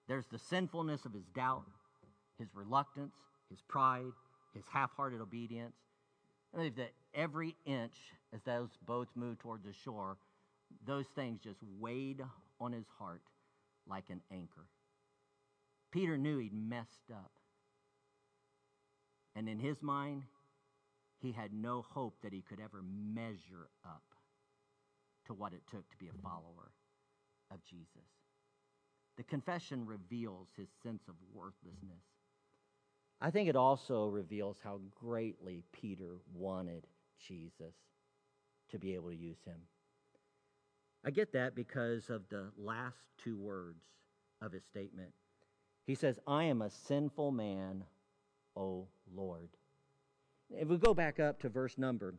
There's 0.10 0.28
the 0.28 0.40
sinfulness 0.40 1.06
of 1.06 1.14
his 1.14 1.26
doubt, 1.34 1.64
his 2.38 2.50
reluctance, 2.54 3.16
his 3.50 3.62
pride, 3.62 4.12
his 4.54 4.66
half 4.70 4.92
hearted 4.98 5.22
obedience. 5.22 5.76
I 6.54 6.58
believe 6.58 6.76
that 6.78 6.94
every 7.14 7.56
inch 7.66 7.96
as 8.34 8.42
those 8.44 8.70
boats 8.86 9.12
moved 9.16 9.40
toward 9.40 9.64
the 9.64 9.74
shore, 9.74 10.18
those 10.86 11.06
things 11.16 11.40
just 11.42 11.60
weighed 11.80 12.22
on 12.60 12.72
his 12.72 12.88
heart 12.98 13.22
like 13.88 14.10
an 14.10 14.22
anchor. 14.32 14.68
Peter 15.92 16.18
knew 16.18 16.38
he'd 16.38 16.54
messed 16.54 17.12
up. 17.12 17.32
And 19.36 19.48
in 19.48 19.60
his 19.60 19.82
mind, 19.82 20.24
he 21.20 21.32
had 21.32 21.54
no 21.54 21.82
hope 21.82 22.16
that 22.24 22.34
he 22.34 22.42
could 22.42 22.60
ever 22.60 22.84
measure 22.84 23.70
up 23.86 24.04
to 25.28 25.34
what 25.34 25.54
it 25.54 25.62
took 25.70 25.90
to 25.90 25.98
be 25.98 26.08
a 26.08 26.22
follower 26.22 26.72
of 27.52 27.64
Jesus. 27.64 28.10
The 29.18 29.24
confession 29.24 29.86
reveals 29.86 30.48
his 30.56 30.70
sense 30.84 31.08
of 31.08 31.16
worthlessness. 31.34 32.04
I 33.20 33.32
think 33.32 33.50
it 33.50 33.56
also 33.56 34.08
reveals 34.08 34.60
how 34.64 34.80
greatly 34.94 35.64
Peter 35.72 36.18
wanted 36.34 36.86
Jesus 37.20 37.74
to 38.70 38.78
be 38.78 38.94
able 38.94 39.10
to 39.10 39.16
use 39.16 39.40
him. 39.46 39.60
I 41.04 41.10
get 41.10 41.34
that 41.34 41.56
because 41.56 42.10
of 42.10 42.28
the 42.30 42.52
last 42.58 42.98
two 43.18 43.38
words 43.38 43.86
of 44.42 44.52
his 44.52 44.64
statement. 44.66 45.12
He 45.86 45.96
says, 45.96 46.20
I 46.28 46.44
am 46.44 46.62
a 46.62 46.70
sinful 46.70 47.32
man, 47.32 47.86
O 48.56 48.88
Lord. 49.16 49.50
If 50.50 50.68
we 50.68 50.78
go 50.78 50.94
back 50.94 51.20
up 51.20 51.40
to 51.42 51.50
verse 51.50 51.78
number 51.78 52.14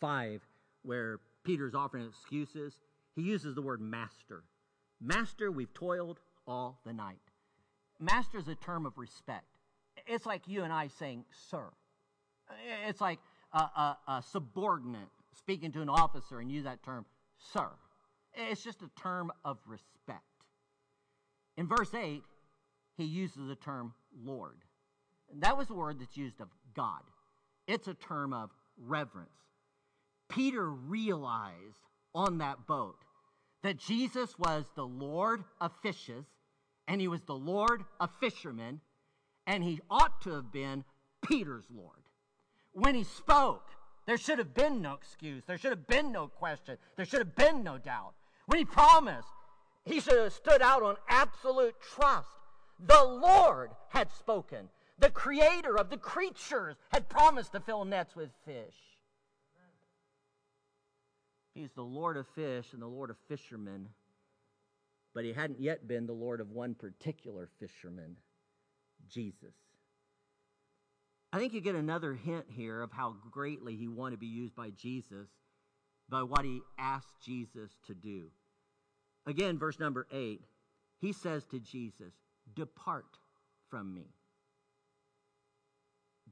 five, 0.00 0.42
where 0.82 1.20
Peter's 1.44 1.74
offering 1.74 2.06
excuses, 2.06 2.78
he 3.14 3.22
uses 3.22 3.54
the 3.54 3.62
word 3.62 3.80
master. 3.80 4.44
Master, 5.00 5.50
we've 5.50 5.72
toiled 5.74 6.20
all 6.46 6.80
the 6.84 6.92
night. 6.92 7.20
Master 8.00 8.38
is 8.38 8.48
a 8.48 8.54
term 8.54 8.86
of 8.86 8.98
respect. 8.98 9.55
It's 10.06 10.26
like 10.26 10.42
you 10.46 10.62
and 10.62 10.72
I 10.72 10.88
saying, 10.88 11.24
sir. 11.50 11.64
It's 12.86 13.00
like 13.00 13.18
a, 13.52 13.58
a, 13.58 13.98
a 14.08 14.24
subordinate 14.30 15.08
speaking 15.36 15.72
to 15.72 15.82
an 15.82 15.88
officer 15.88 16.40
and 16.40 16.50
use 16.50 16.64
that 16.64 16.82
term, 16.82 17.04
sir. 17.52 17.68
It's 18.34 18.62
just 18.62 18.82
a 18.82 18.90
term 19.00 19.32
of 19.44 19.58
respect. 19.66 20.22
In 21.56 21.66
verse 21.66 21.92
8, 21.94 22.22
he 22.96 23.04
uses 23.04 23.48
the 23.48 23.56
term 23.56 23.94
Lord. 24.24 24.58
That 25.40 25.56
was 25.56 25.70
a 25.70 25.74
word 25.74 26.00
that's 26.00 26.16
used 26.16 26.40
of 26.40 26.48
God. 26.74 27.02
It's 27.66 27.88
a 27.88 27.94
term 27.94 28.32
of 28.32 28.50
reverence. 28.78 29.30
Peter 30.28 30.70
realized 30.70 31.80
on 32.14 32.38
that 32.38 32.66
boat 32.66 32.96
that 33.62 33.78
Jesus 33.78 34.38
was 34.38 34.64
the 34.74 34.86
Lord 34.86 35.44
of 35.60 35.72
fishes 35.82 36.24
and 36.88 37.00
he 37.00 37.08
was 37.08 37.22
the 37.22 37.34
Lord 37.34 37.82
of 38.00 38.10
fishermen 38.20 38.80
and 39.46 39.62
he 39.62 39.80
ought 39.90 40.20
to 40.22 40.30
have 40.30 40.52
been 40.52 40.84
Peter's 41.22 41.66
Lord. 41.70 42.02
When 42.72 42.94
he 42.94 43.04
spoke, 43.04 43.68
there 44.06 44.18
should 44.18 44.38
have 44.38 44.54
been 44.54 44.82
no 44.82 44.94
excuse. 44.94 45.44
There 45.46 45.58
should 45.58 45.70
have 45.70 45.86
been 45.86 46.12
no 46.12 46.28
question. 46.28 46.78
There 46.96 47.06
should 47.06 47.20
have 47.20 47.36
been 47.36 47.62
no 47.62 47.78
doubt. 47.78 48.14
When 48.46 48.58
he 48.58 48.64
promised, 48.64 49.28
he 49.84 50.00
should 50.00 50.18
have 50.18 50.32
stood 50.32 50.62
out 50.62 50.82
on 50.82 50.96
absolute 51.08 51.74
trust. 51.80 52.28
The 52.78 53.04
Lord 53.04 53.70
had 53.88 54.10
spoken. 54.10 54.68
The 54.98 55.10
creator 55.10 55.76
of 55.78 55.90
the 55.90 55.96
creatures 55.96 56.76
had 56.90 57.08
promised 57.08 57.52
to 57.52 57.60
fill 57.60 57.84
nets 57.84 58.14
with 58.14 58.30
fish. 58.44 58.74
He's 61.54 61.72
the 61.72 61.82
Lord 61.82 62.16
of 62.18 62.26
fish 62.28 62.72
and 62.72 62.82
the 62.82 62.86
Lord 62.86 63.08
of 63.08 63.16
fishermen, 63.28 63.88
but 65.14 65.24
he 65.24 65.32
hadn't 65.32 65.58
yet 65.58 65.88
been 65.88 66.06
the 66.06 66.12
Lord 66.12 66.40
of 66.40 66.50
one 66.50 66.74
particular 66.74 67.48
fisherman, 67.58 68.16
Jesus. 69.08 69.54
I 71.32 71.38
think 71.38 71.52
you 71.52 71.60
get 71.60 71.74
another 71.74 72.14
hint 72.14 72.46
here 72.48 72.82
of 72.82 72.92
how 72.92 73.16
greatly 73.30 73.76
he 73.76 73.88
wanted 73.88 74.16
to 74.16 74.20
be 74.20 74.26
used 74.26 74.54
by 74.54 74.70
Jesus 74.70 75.28
by 76.08 76.22
what 76.22 76.44
he 76.44 76.62
asked 76.78 77.20
Jesus 77.20 77.70
to 77.86 77.94
do. 77.94 78.26
Again, 79.26 79.58
verse 79.58 79.80
number 79.80 80.06
eight, 80.12 80.42
he 81.00 81.12
says 81.12 81.44
to 81.46 81.58
Jesus, 81.58 82.14
Depart 82.54 83.18
from 83.68 83.92
me. 83.92 84.06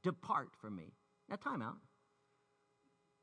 Depart 0.03 0.51
from 0.61 0.77
me. 0.77 0.93
Now, 1.29 1.37
time 1.37 1.63
out. 1.63 1.79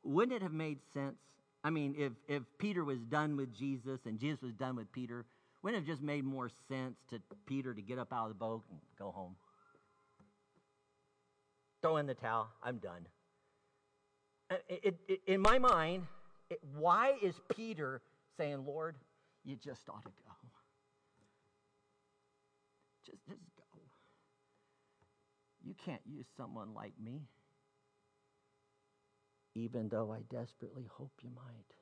Wouldn't 0.04 0.36
it 0.36 0.42
have 0.42 0.54
made 0.54 0.80
sense? 0.94 1.20
I 1.64 1.70
mean, 1.70 1.96
if, 1.98 2.12
if 2.28 2.44
Peter 2.58 2.84
was 2.84 3.00
done 3.00 3.38
with 3.38 3.54
Jesus 3.54 4.02
and 4.06 4.20
Jesus 4.20 4.42
was 4.42 4.54
done 4.54 4.76
with 4.76 4.92
Peter, 4.92 5.26
wouldn't 5.62 5.84
it 5.84 5.88
have 5.88 5.98
just 5.98 6.04
made 6.04 6.24
more 6.24 6.50
sense 6.68 6.96
to 7.10 7.22
Peter 7.46 7.74
to 7.74 7.82
get 7.82 8.00
up 8.00 8.12
out 8.12 8.24
of 8.24 8.30
the 8.30 8.36
boat 8.36 8.64
and 8.70 8.80
go 8.98 9.12
home? 9.12 9.36
Throw 11.82 11.98
in 11.98 12.08
the 12.08 12.14
towel. 12.14 12.48
I'm 12.64 12.78
done. 12.78 13.08
Uh, 14.50 14.56
it, 14.68 14.98
it, 15.08 15.22
in 15.28 15.42
my 15.42 15.60
mind, 15.60 16.04
it, 16.50 16.60
why 16.78 17.14
is 17.22 17.40
Peter 17.56 18.02
saying, 18.38 18.66
Lord, 18.66 18.98
you 19.44 19.56
just 19.56 19.88
ought 19.90 20.04
to 20.04 20.10
go? 20.10 20.32
Just, 23.06 23.18
just 23.28 23.40
go. 23.56 23.80
You 25.64 25.74
can't 25.86 26.02
use 26.06 26.26
someone 26.38 26.74
like 26.76 26.94
me, 27.04 27.22
even 29.56 29.90
though 29.90 30.12
I 30.12 30.20
desperately 30.34 30.88
hope 30.92 31.12
you 31.22 31.30
might. 31.36 31.81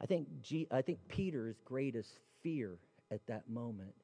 I 0.00 0.06
think, 0.06 0.28
G, 0.42 0.66
I 0.70 0.82
think 0.82 0.98
Peter's 1.08 1.56
greatest 1.64 2.18
fear 2.42 2.78
at 3.10 3.26
that 3.26 3.48
moment 3.48 3.94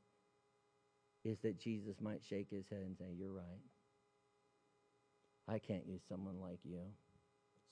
is 1.24 1.38
that 1.40 1.58
Jesus 1.58 2.00
might 2.00 2.22
shake 2.28 2.50
his 2.50 2.66
head 2.68 2.80
and 2.80 2.96
say, 2.96 3.06
You're 3.16 3.32
right. 3.32 3.60
I 5.48 5.58
can't 5.58 5.86
use 5.86 6.02
someone 6.08 6.40
like 6.40 6.60
you. 6.64 6.80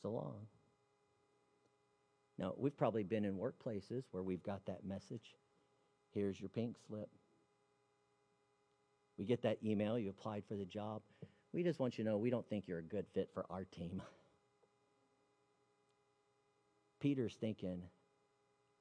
So 0.02 0.10
long. 0.10 0.46
Now, 2.38 2.54
we've 2.56 2.76
probably 2.76 3.02
been 3.02 3.24
in 3.24 3.36
workplaces 3.36 4.04
where 4.10 4.22
we've 4.22 4.42
got 4.42 4.64
that 4.66 4.84
message. 4.84 5.34
Here's 6.12 6.40
your 6.40 6.48
pink 6.48 6.76
slip. 6.86 7.08
We 9.18 9.24
get 9.24 9.42
that 9.42 9.58
email, 9.64 9.98
you 9.98 10.10
applied 10.10 10.44
for 10.48 10.54
the 10.54 10.64
job. 10.64 11.02
We 11.52 11.64
just 11.64 11.80
want 11.80 11.98
you 11.98 12.04
to 12.04 12.10
know 12.10 12.16
we 12.16 12.30
don't 12.30 12.48
think 12.48 12.68
you're 12.68 12.78
a 12.78 12.82
good 12.82 13.06
fit 13.12 13.30
for 13.34 13.44
our 13.50 13.64
team. 13.64 14.00
Peter's 17.00 17.36
thinking, 17.40 17.82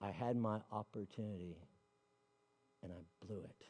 I 0.01 0.11
had 0.11 0.37
my 0.37 0.59
opportunity 0.71 1.57
and 2.83 2.91
I 2.91 3.25
blew 3.25 3.39
it. 3.43 3.65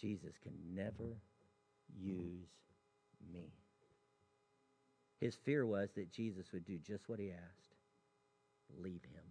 Jesus 0.00 0.34
can 0.42 0.52
never 0.74 1.16
use 1.98 2.48
me. 3.32 3.52
His 5.20 5.34
fear 5.34 5.66
was 5.66 5.88
that 5.96 6.12
Jesus 6.12 6.46
would 6.52 6.64
do 6.64 6.78
just 6.78 7.08
what 7.08 7.18
he 7.18 7.30
asked 7.30 7.76
leave 8.82 9.02
him. 9.04 9.24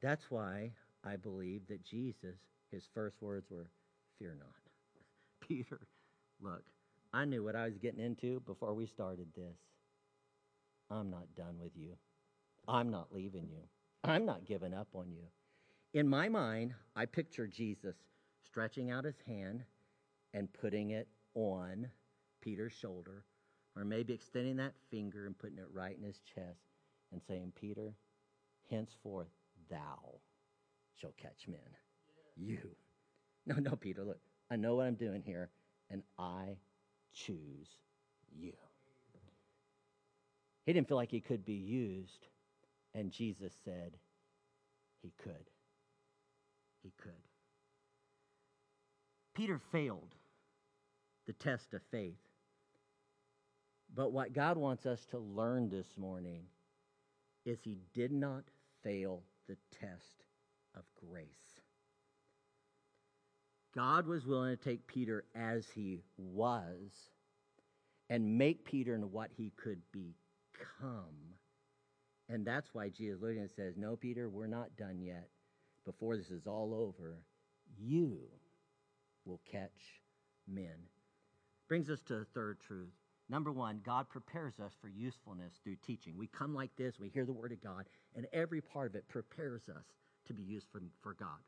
That's 0.00 0.30
why 0.30 0.72
I 1.04 1.16
believe 1.16 1.62
that 1.68 1.84
Jesus, 1.84 2.36
his 2.70 2.84
first 2.94 3.20
words 3.20 3.50
were, 3.50 3.70
Fear 4.18 4.36
not. 4.38 4.48
Peter, 5.48 5.80
look, 6.40 6.62
I 7.12 7.24
knew 7.24 7.44
what 7.44 7.54
I 7.54 7.64
was 7.66 7.78
getting 7.78 8.00
into 8.04 8.40
before 8.40 8.74
we 8.74 8.86
started 8.86 9.28
this. 9.36 9.56
I'm 10.90 11.10
not 11.10 11.34
done 11.36 11.56
with 11.60 11.72
you. 11.76 11.94
I'm 12.68 12.90
not 12.90 13.08
leaving 13.12 13.48
you. 13.48 13.62
Uh-huh. 14.04 14.12
I'm 14.12 14.26
not 14.26 14.44
giving 14.44 14.74
up 14.74 14.88
on 14.94 15.10
you. 15.10 15.24
In 15.94 16.06
my 16.06 16.28
mind, 16.28 16.74
I 16.94 17.06
picture 17.06 17.46
Jesus 17.46 17.96
stretching 18.44 18.90
out 18.90 19.04
his 19.04 19.18
hand 19.26 19.64
and 20.34 20.52
putting 20.52 20.90
it 20.90 21.08
on 21.34 21.88
Peter's 22.42 22.72
shoulder, 22.72 23.24
or 23.74 23.84
maybe 23.84 24.12
extending 24.12 24.56
that 24.56 24.74
finger 24.90 25.26
and 25.26 25.36
putting 25.36 25.58
it 25.58 25.66
right 25.72 25.96
in 25.96 26.04
his 26.04 26.20
chest 26.34 26.60
and 27.10 27.22
saying, 27.26 27.52
Peter, 27.58 27.94
henceforth 28.70 29.28
thou 29.70 30.20
shalt 31.00 31.16
catch 31.16 31.48
men. 31.48 31.58
You. 32.36 32.76
No, 33.46 33.56
no, 33.56 33.76
Peter, 33.76 34.04
look, 34.04 34.20
I 34.50 34.56
know 34.56 34.76
what 34.76 34.86
I'm 34.86 34.94
doing 34.94 35.22
here, 35.24 35.48
and 35.90 36.02
I 36.18 36.58
choose 37.14 37.68
you. 38.30 38.52
He 40.66 40.72
didn't 40.74 40.86
feel 40.86 40.98
like 40.98 41.10
he 41.10 41.20
could 41.20 41.46
be 41.46 41.54
used, 41.54 42.26
and 42.98 43.12
Jesus 43.12 43.52
said 43.64 43.96
he 45.02 45.12
could. 45.22 45.50
He 46.82 46.92
could. 47.00 47.12
Peter 49.34 49.60
failed 49.70 50.16
the 51.26 51.32
test 51.32 51.74
of 51.74 51.80
faith. 51.92 52.18
But 53.94 54.12
what 54.12 54.32
God 54.32 54.56
wants 54.56 54.84
us 54.84 55.06
to 55.12 55.18
learn 55.18 55.68
this 55.68 55.96
morning 55.96 56.42
is 57.46 57.60
he 57.62 57.78
did 57.94 58.10
not 58.10 58.42
fail 58.82 59.22
the 59.46 59.56
test 59.80 60.24
of 60.76 60.82
grace. 61.08 61.60
God 63.76 64.08
was 64.08 64.26
willing 64.26 64.56
to 64.56 64.62
take 64.62 64.86
Peter 64.88 65.24
as 65.36 65.66
he 65.72 66.00
was 66.16 67.10
and 68.10 68.38
make 68.38 68.64
Peter 68.64 68.96
into 68.96 69.06
what 69.06 69.30
he 69.36 69.52
could 69.56 69.80
become. 69.92 71.28
And 72.28 72.46
that's 72.46 72.68
why 72.72 72.88
Jesus 72.88 73.22
looking 73.22 73.40
and 73.40 73.50
says, 73.50 73.74
No, 73.76 73.96
Peter, 73.96 74.28
we're 74.28 74.46
not 74.46 74.76
done 74.76 75.00
yet. 75.00 75.28
Before 75.84 76.16
this 76.16 76.30
is 76.30 76.46
all 76.46 76.74
over, 76.74 77.22
you 77.78 78.20
will 79.24 79.40
catch 79.50 80.02
men. 80.46 80.76
Brings 81.68 81.88
us 81.90 82.00
to 82.02 82.18
the 82.18 82.26
third 82.34 82.60
truth. 82.60 82.92
Number 83.30 83.52
one, 83.52 83.80
God 83.84 84.08
prepares 84.08 84.58
us 84.58 84.72
for 84.80 84.88
usefulness 84.88 85.54
through 85.62 85.76
teaching. 85.86 86.16
We 86.16 86.26
come 86.26 86.54
like 86.54 86.70
this, 86.76 86.98
we 86.98 87.10
hear 87.10 87.26
the 87.26 87.32
word 87.32 87.52
of 87.52 87.62
God, 87.62 87.84
and 88.16 88.26
every 88.32 88.62
part 88.62 88.90
of 88.90 88.94
it 88.94 89.08
prepares 89.08 89.68
us 89.68 89.84
to 90.26 90.32
be 90.32 90.42
used 90.42 90.66
for, 90.72 90.80
for 91.02 91.14
God. 91.14 91.38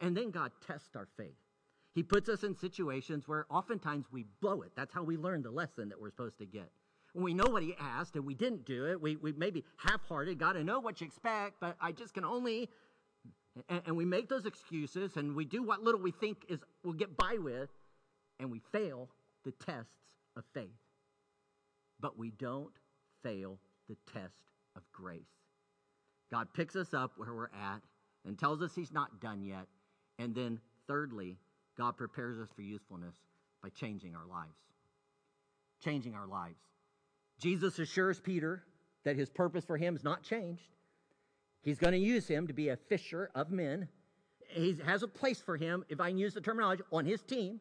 And 0.00 0.16
then 0.16 0.30
God 0.30 0.50
tests 0.66 0.96
our 0.96 1.06
faith. 1.16 1.36
He 1.94 2.02
puts 2.02 2.28
us 2.28 2.42
in 2.42 2.56
situations 2.56 3.28
where 3.28 3.46
oftentimes 3.50 4.06
we 4.10 4.24
blow 4.40 4.62
it. 4.62 4.72
That's 4.74 4.92
how 4.92 5.02
we 5.02 5.16
learn 5.16 5.42
the 5.42 5.50
lesson 5.50 5.88
that 5.90 6.00
we're 6.00 6.10
supposed 6.10 6.38
to 6.38 6.46
get. 6.46 6.70
We 7.14 7.34
know 7.34 7.48
what 7.48 7.62
He 7.62 7.74
asked 7.78 8.16
and 8.16 8.24
we 8.24 8.34
didn't 8.34 8.64
do 8.64 8.86
it, 8.86 9.00
we, 9.00 9.16
we 9.16 9.32
maybe 9.32 9.64
half 9.76 10.00
hearted. 10.08 10.38
God, 10.38 10.56
I 10.56 10.62
know 10.62 10.80
what 10.80 11.00
you 11.00 11.06
expect, 11.06 11.60
but 11.60 11.76
I 11.80 11.92
just 11.92 12.14
can 12.14 12.24
only. 12.24 12.68
And, 13.68 13.82
and 13.86 13.96
we 13.96 14.06
make 14.06 14.30
those 14.30 14.46
excuses 14.46 15.16
and 15.16 15.36
we 15.36 15.44
do 15.44 15.62
what 15.62 15.82
little 15.82 16.00
we 16.00 16.10
think 16.10 16.46
is 16.48 16.60
we'll 16.82 16.94
get 16.94 17.16
by 17.16 17.36
with, 17.38 17.68
and 18.40 18.50
we 18.50 18.60
fail 18.72 19.10
the 19.44 19.52
tests 19.52 20.16
of 20.36 20.44
faith. 20.54 20.70
But 22.00 22.18
we 22.18 22.30
don't 22.30 22.72
fail 23.22 23.58
the 23.88 23.96
test 24.12 24.44
of 24.74 24.82
grace. 24.92 25.20
God 26.30 26.48
picks 26.54 26.76
us 26.76 26.94
up 26.94 27.12
where 27.16 27.34
we're 27.34 27.44
at 27.46 27.82
and 28.26 28.38
tells 28.38 28.62
us 28.62 28.74
He's 28.74 28.92
not 28.92 29.20
done 29.20 29.42
yet. 29.42 29.66
And 30.18 30.34
then, 30.34 30.60
thirdly, 30.86 31.36
God 31.76 31.96
prepares 31.96 32.38
us 32.38 32.48
for 32.54 32.62
usefulness 32.62 33.14
by 33.62 33.68
changing 33.68 34.14
our 34.14 34.26
lives. 34.26 34.56
Changing 35.84 36.14
our 36.14 36.26
lives. 36.26 36.60
Jesus 37.42 37.80
assures 37.80 38.20
Peter 38.20 38.62
that 39.04 39.16
his 39.16 39.28
purpose 39.28 39.64
for 39.64 39.76
him 39.76 39.96
is 39.96 40.04
not 40.04 40.22
changed. 40.22 40.62
He's 41.62 41.78
going 41.78 41.92
to 41.92 41.98
use 41.98 42.28
him 42.28 42.46
to 42.46 42.52
be 42.52 42.68
a 42.68 42.76
fisher 42.76 43.30
of 43.34 43.50
men. 43.50 43.88
He 44.48 44.76
has 44.84 45.02
a 45.02 45.08
place 45.08 45.40
for 45.40 45.56
him, 45.56 45.84
if 45.88 46.00
I 46.00 46.10
can 46.10 46.18
use 46.18 46.34
the 46.34 46.40
terminology, 46.40 46.84
on 46.92 47.04
his 47.04 47.22
team. 47.22 47.58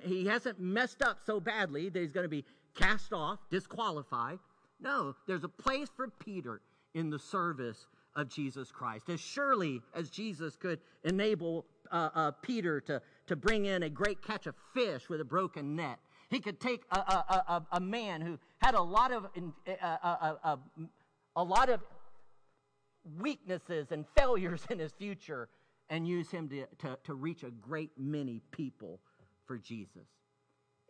He 0.00 0.26
hasn't 0.26 0.60
messed 0.60 1.02
up 1.02 1.18
so 1.26 1.40
badly 1.40 1.88
that 1.88 1.98
he's 1.98 2.12
going 2.12 2.24
to 2.24 2.28
be 2.28 2.44
cast 2.76 3.12
off, 3.12 3.40
disqualified. 3.50 4.38
No, 4.80 5.16
there's 5.26 5.44
a 5.44 5.48
place 5.48 5.88
for 5.96 6.08
Peter 6.08 6.60
in 6.94 7.10
the 7.10 7.18
service 7.18 7.88
of 8.14 8.28
Jesus 8.28 8.70
Christ. 8.70 9.08
As 9.08 9.20
surely 9.20 9.80
as 9.94 10.10
Jesus 10.10 10.54
could 10.54 10.78
enable 11.04 11.66
uh, 11.90 12.10
uh, 12.14 12.30
Peter 12.42 12.80
to, 12.82 13.02
to 13.26 13.36
bring 13.36 13.64
in 13.64 13.82
a 13.82 13.90
great 13.90 14.22
catch 14.22 14.46
of 14.46 14.54
fish 14.74 15.08
with 15.08 15.20
a 15.20 15.24
broken 15.24 15.74
net, 15.74 15.98
he 16.30 16.40
could 16.40 16.60
take 16.60 16.82
a, 16.90 16.98
a, 16.98 17.44
a, 17.48 17.66
a 17.72 17.80
man 17.80 18.20
who 18.20 18.38
had 18.58 18.74
a 18.74 18.82
lot 18.82 19.12
of 19.12 19.26
uh, 19.26 19.96
uh, 20.02 20.34
uh, 20.44 20.56
a 21.36 21.42
lot 21.42 21.68
of 21.68 21.80
weaknesses 23.18 23.88
and 23.90 24.04
failures 24.16 24.62
in 24.70 24.78
his 24.78 24.92
future 24.92 25.48
and 25.90 26.06
use 26.06 26.30
him 26.30 26.48
to, 26.48 26.66
to, 26.78 26.98
to 27.04 27.14
reach 27.14 27.42
a 27.44 27.50
great 27.50 27.90
many 27.96 28.42
people 28.50 29.00
for 29.46 29.56
Jesus. 29.56 30.06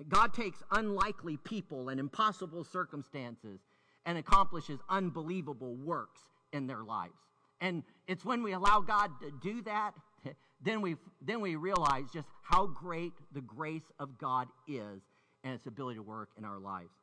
God 0.08 0.32
takes 0.32 0.62
unlikely 0.72 1.36
people 1.38 1.88
and 1.88 2.00
impossible 2.00 2.64
circumstances 2.64 3.60
and 4.06 4.18
accomplishes 4.18 4.80
unbelievable 4.88 5.74
works 5.76 6.20
in 6.52 6.66
their 6.66 6.82
lives. 6.82 7.18
And 7.60 7.82
it's 8.06 8.24
when 8.24 8.42
we 8.42 8.52
allow 8.52 8.80
God 8.80 9.10
to 9.20 9.30
do 9.42 9.62
that, 9.62 9.92
then 10.62 10.80
we, 10.80 10.96
then 11.20 11.40
we 11.40 11.56
realize 11.56 12.04
just 12.12 12.28
how 12.42 12.66
great 12.66 13.12
the 13.32 13.40
grace 13.40 13.90
of 13.98 14.18
God 14.18 14.48
is 14.66 15.02
and 15.44 15.54
its 15.54 15.66
ability 15.66 15.96
to 15.96 16.02
work 16.02 16.30
in 16.36 16.44
our 16.44 16.58
lives. 16.58 16.94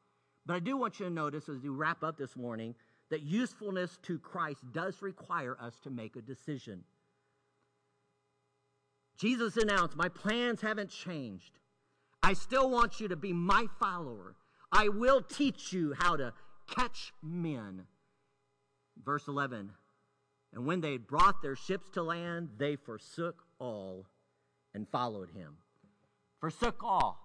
But 0.45 0.55
I 0.55 0.59
do 0.59 0.77
want 0.77 0.99
you 0.99 1.05
to 1.05 1.11
notice 1.11 1.49
as 1.49 1.59
we 1.59 1.69
wrap 1.69 2.03
up 2.03 2.17
this 2.17 2.35
morning 2.35 2.75
that 3.09 3.21
usefulness 3.21 3.97
to 4.03 4.19
Christ 4.19 4.59
does 4.71 5.01
require 5.01 5.57
us 5.59 5.79
to 5.83 5.89
make 5.89 6.15
a 6.15 6.21
decision. 6.21 6.83
Jesus 9.17 9.57
announced, 9.57 9.95
My 9.95 10.09
plans 10.09 10.61
haven't 10.61 10.89
changed. 10.89 11.59
I 12.21 12.33
still 12.33 12.69
want 12.69 12.99
you 12.99 13.07
to 13.07 13.15
be 13.15 13.33
my 13.33 13.67
follower. 13.79 14.35
I 14.71 14.89
will 14.89 15.21
teach 15.21 15.71
you 15.71 15.93
how 15.97 16.15
to 16.15 16.33
catch 16.67 17.13
men. 17.23 17.83
Verse 19.03 19.27
11 19.27 19.71
And 20.53 20.65
when 20.65 20.81
they 20.81 20.97
brought 20.97 21.41
their 21.41 21.55
ships 21.55 21.89
to 21.91 22.03
land, 22.03 22.49
they 22.57 22.75
forsook 22.75 23.43
all 23.59 24.07
and 24.73 24.87
followed 24.89 25.29
him. 25.29 25.57
Forsook 26.39 26.83
all. 26.83 27.24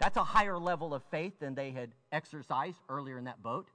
That's 0.00 0.16
a 0.16 0.24
higher 0.24 0.58
level 0.58 0.94
of 0.94 1.02
faith 1.10 1.34
than 1.40 1.54
they 1.54 1.70
had 1.70 1.92
exercised 2.12 2.78
earlier 2.88 3.18
in 3.18 3.24
that 3.24 3.42
boat. 3.42 3.68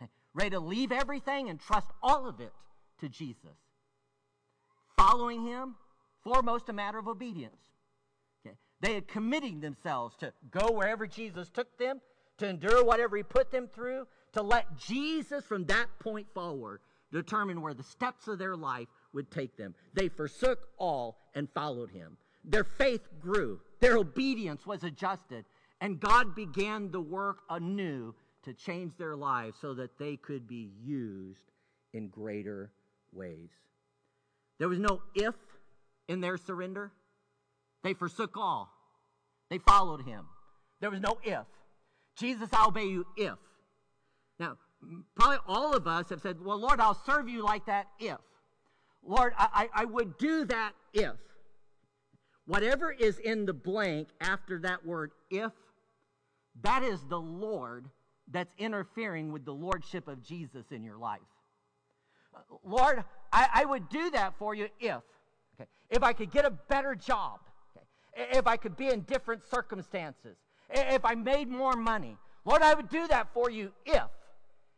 Ready 0.34 0.50
to 0.50 0.60
leave 0.60 0.92
everything 0.92 1.48
and 1.48 1.60
trust 1.60 1.88
all 2.02 2.26
of 2.26 2.40
it 2.40 2.52
to 3.00 3.08
Jesus. 3.08 3.56
Following 4.96 5.44
him, 5.44 5.76
foremost 6.22 6.68
a 6.68 6.72
matter 6.72 6.98
of 6.98 7.08
obedience. 7.08 7.62
Okay. 8.44 8.56
They 8.80 8.94
had 8.94 9.08
committing 9.08 9.60
themselves 9.60 10.16
to 10.16 10.32
go 10.50 10.72
wherever 10.72 11.06
Jesus 11.06 11.48
took 11.48 11.78
them 11.78 12.00
to 12.38 12.48
endure 12.48 12.84
whatever 12.84 13.16
he 13.16 13.22
put 13.22 13.50
them 13.50 13.68
through, 13.72 14.06
to 14.32 14.42
let 14.42 14.76
Jesus 14.76 15.44
from 15.44 15.64
that 15.66 15.86
point 16.00 16.26
forward 16.34 16.80
determine 17.12 17.60
where 17.60 17.74
the 17.74 17.82
steps 17.82 18.26
of 18.26 18.38
their 18.38 18.56
life 18.56 18.88
would 19.12 19.30
take 19.30 19.56
them. 19.56 19.74
They 19.94 20.08
forsook 20.08 20.68
all 20.78 21.18
and 21.34 21.48
followed 21.50 21.90
him. 21.90 22.16
Their 22.44 22.64
faith 22.64 23.06
grew, 23.20 23.60
their 23.80 23.96
obedience 23.96 24.66
was 24.66 24.82
adjusted, 24.82 25.44
and 25.82 25.98
God 25.98 26.36
began 26.36 26.92
the 26.92 27.00
work 27.00 27.40
anew 27.50 28.14
to 28.44 28.54
change 28.54 28.92
their 28.96 29.16
lives 29.16 29.56
so 29.60 29.74
that 29.74 29.98
they 29.98 30.16
could 30.16 30.46
be 30.46 30.70
used 30.80 31.50
in 31.92 32.08
greater 32.08 32.70
ways. 33.12 33.50
There 34.60 34.68
was 34.68 34.78
no 34.78 35.02
if 35.16 35.34
in 36.06 36.20
their 36.20 36.36
surrender. 36.36 36.92
They 37.82 37.94
forsook 37.94 38.36
all. 38.36 38.70
They 39.50 39.58
followed 39.58 40.02
him. 40.02 40.26
There 40.80 40.90
was 40.90 41.00
no 41.00 41.18
if. 41.24 41.46
Jesus, 42.16 42.48
I'll 42.52 42.68
obey 42.68 42.86
you 42.86 43.04
if. 43.16 43.38
Now, 44.38 44.58
probably 45.16 45.38
all 45.48 45.74
of 45.74 45.88
us 45.88 46.10
have 46.10 46.20
said, 46.20 46.40
Well, 46.40 46.60
Lord, 46.60 46.78
I'll 46.78 46.94
serve 47.04 47.28
you 47.28 47.42
like 47.42 47.66
that 47.66 47.88
if. 47.98 48.18
Lord, 49.04 49.32
I, 49.36 49.68
I 49.74 49.84
would 49.84 50.16
do 50.16 50.44
that 50.44 50.74
if. 50.94 51.16
Whatever 52.46 52.92
is 52.92 53.18
in 53.18 53.46
the 53.46 53.52
blank 53.52 54.08
after 54.20 54.60
that 54.60 54.86
word 54.86 55.10
if, 55.28 55.50
that 56.62 56.82
is 56.82 57.00
the 57.08 57.20
Lord 57.20 57.88
that's 58.30 58.54
interfering 58.58 59.32
with 59.32 59.44
the 59.44 59.54
lordship 59.54 60.08
of 60.08 60.22
Jesus 60.22 60.66
in 60.70 60.84
your 60.84 60.96
life. 60.96 61.20
Lord, 62.64 63.04
I, 63.32 63.48
I 63.52 63.64
would 63.64 63.88
do 63.88 64.10
that 64.10 64.34
for 64.38 64.54
you 64.54 64.68
if. 64.80 65.02
Okay, 65.54 65.68
if 65.90 66.02
I 66.02 66.12
could 66.12 66.30
get 66.30 66.44
a 66.44 66.50
better 66.50 66.94
job. 66.94 67.40
Okay, 67.76 68.38
if 68.38 68.46
I 68.46 68.56
could 68.56 68.76
be 68.76 68.88
in 68.88 69.00
different 69.02 69.42
circumstances 69.44 70.36
if 70.72 71.04
I 71.04 71.14
made 71.14 71.48
more 71.48 71.76
money. 71.76 72.16
Lord, 72.44 72.62
I 72.62 72.74
would 72.74 72.88
do 72.88 73.06
that 73.08 73.28
for 73.32 73.50
you 73.50 73.72
if. 73.84 74.02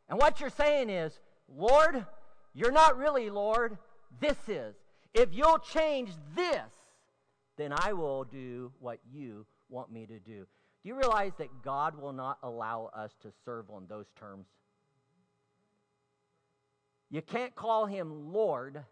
And 0.09 0.18
what 0.18 0.41
you're 0.41 0.51
saying 0.51 0.91
is, 0.91 1.18
Lord, 1.49 2.05
you're 2.53 2.72
not 2.72 2.99
really 2.99 3.31
Lord. 3.31 3.79
This 4.20 4.37
is. 4.49 4.75
If 5.14 5.31
you'll 5.33 5.59
change 5.59 6.11
this, 6.35 6.61
then 7.57 7.72
I 7.72 7.93
will 7.93 8.25
do 8.25 8.72
what 8.81 8.99
you 9.12 9.47
want 9.68 9.91
me 9.93 10.07
to 10.07 10.18
do. 10.18 10.47
Do 10.85 10.91
you 10.91 10.97
realize 10.97 11.32
that 11.39 11.62
God 11.62 11.99
will 11.99 12.12
not 12.12 12.37
allow 12.43 12.91
us 12.95 13.16
to 13.22 13.32
serve 13.45 13.70
on 13.70 13.87
those 13.89 14.05
terms? 14.20 14.45
You 17.11 17.22
can't 17.22 17.55
call 17.55 17.87
him 17.87 18.32
Lord 18.32 18.85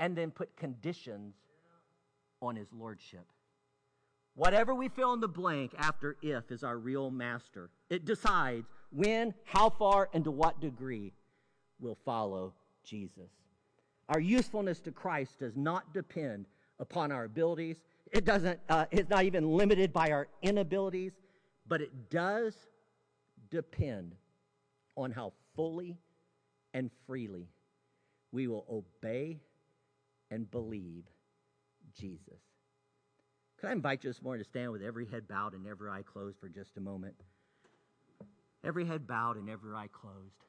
and 0.00 0.16
then 0.16 0.32
put 0.32 0.56
conditions 0.56 1.34
on 2.42 2.56
his 2.56 2.72
lordship. 2.72 3.24
Whatever 4.34 4.74
we 4.74 4.88
fill 4.88 5.12
in 5.12 5.20
the 5.20 5.28
blank 5.28 5.74
after 5.78 6.16
if 6.22 6.50
is 6.50 6.64
our 6.64 6.78
real 6.78 7.10
master. 7.10 7.70
It 7.88 8.04
decides 8.04 8.66
when, 8.90 9.34
how 9.44 9.70
far, 9.70 10.08
and 10.12 10.24
to 10.24 10.30
what 10.30 10.60
degree 10.60 11.12
we'll 11.78 11.98
follow 12.04 12.54
Jesus. 12.82 13.30
Our 14.08 14.18
usefulness 14.20 14.80
to 14.80 14.90
Christ 14.90 15.38
does 15.38 15.56
not 15.56 15.94
depend 15.94 16.46
upon 16.80 17.12
our 17.12 17.24
abilities. 17.24 17.76
It 18.10 18.24
doesn't, 18.24 18.58
uh, 18.68 18.86
it's 18.90 19.08
not 19.08 19.24
even 19.24 19.56
limited 19.56 19.92
by 19.92 20.10
our 20.10 20.28
inabilities, 20.42 21.12
but 21.66 21.80
it 21.80 22.10
does 22.10 22.54
depend 23.50 24.16
on 24.96 25.12
how 25.12 25.32
fully 25.54 25.96
and 26.74 26.90
freely 27.06 27.48
we 28.32 28.46
will 28.46 28.66
obey 28.70 29.40
and 30.30 30.50
believe 30.50 31.04
Jesus. 31.94 32.40
Could 33.60 33.68
I 33.68 33.72
invite 33.72 34.04
you 34.04 34.10
this 34.10 34.22
morning 34.22 34.42
to 34.42 34.48
stand 34.48 34.72
with 34.72 34.82
every 34.82 35.06
head 35.06 35.28
bowed 35.28 35.54
and 35.54 35.66
every 35.66 35.90
eye 35.90 36.02
closed 36.02 36.38
for 36.40 36.48
just 36.48 36.76
a 36.76 36.80
moment? 36.80 37.14
Every 38.64 38.84
head 38.84 39.06
bowed 39.06 39.36
and 39.36 39.48
every 39.48 39.74
eye 39.74 39.88
closed. 39.92 40.44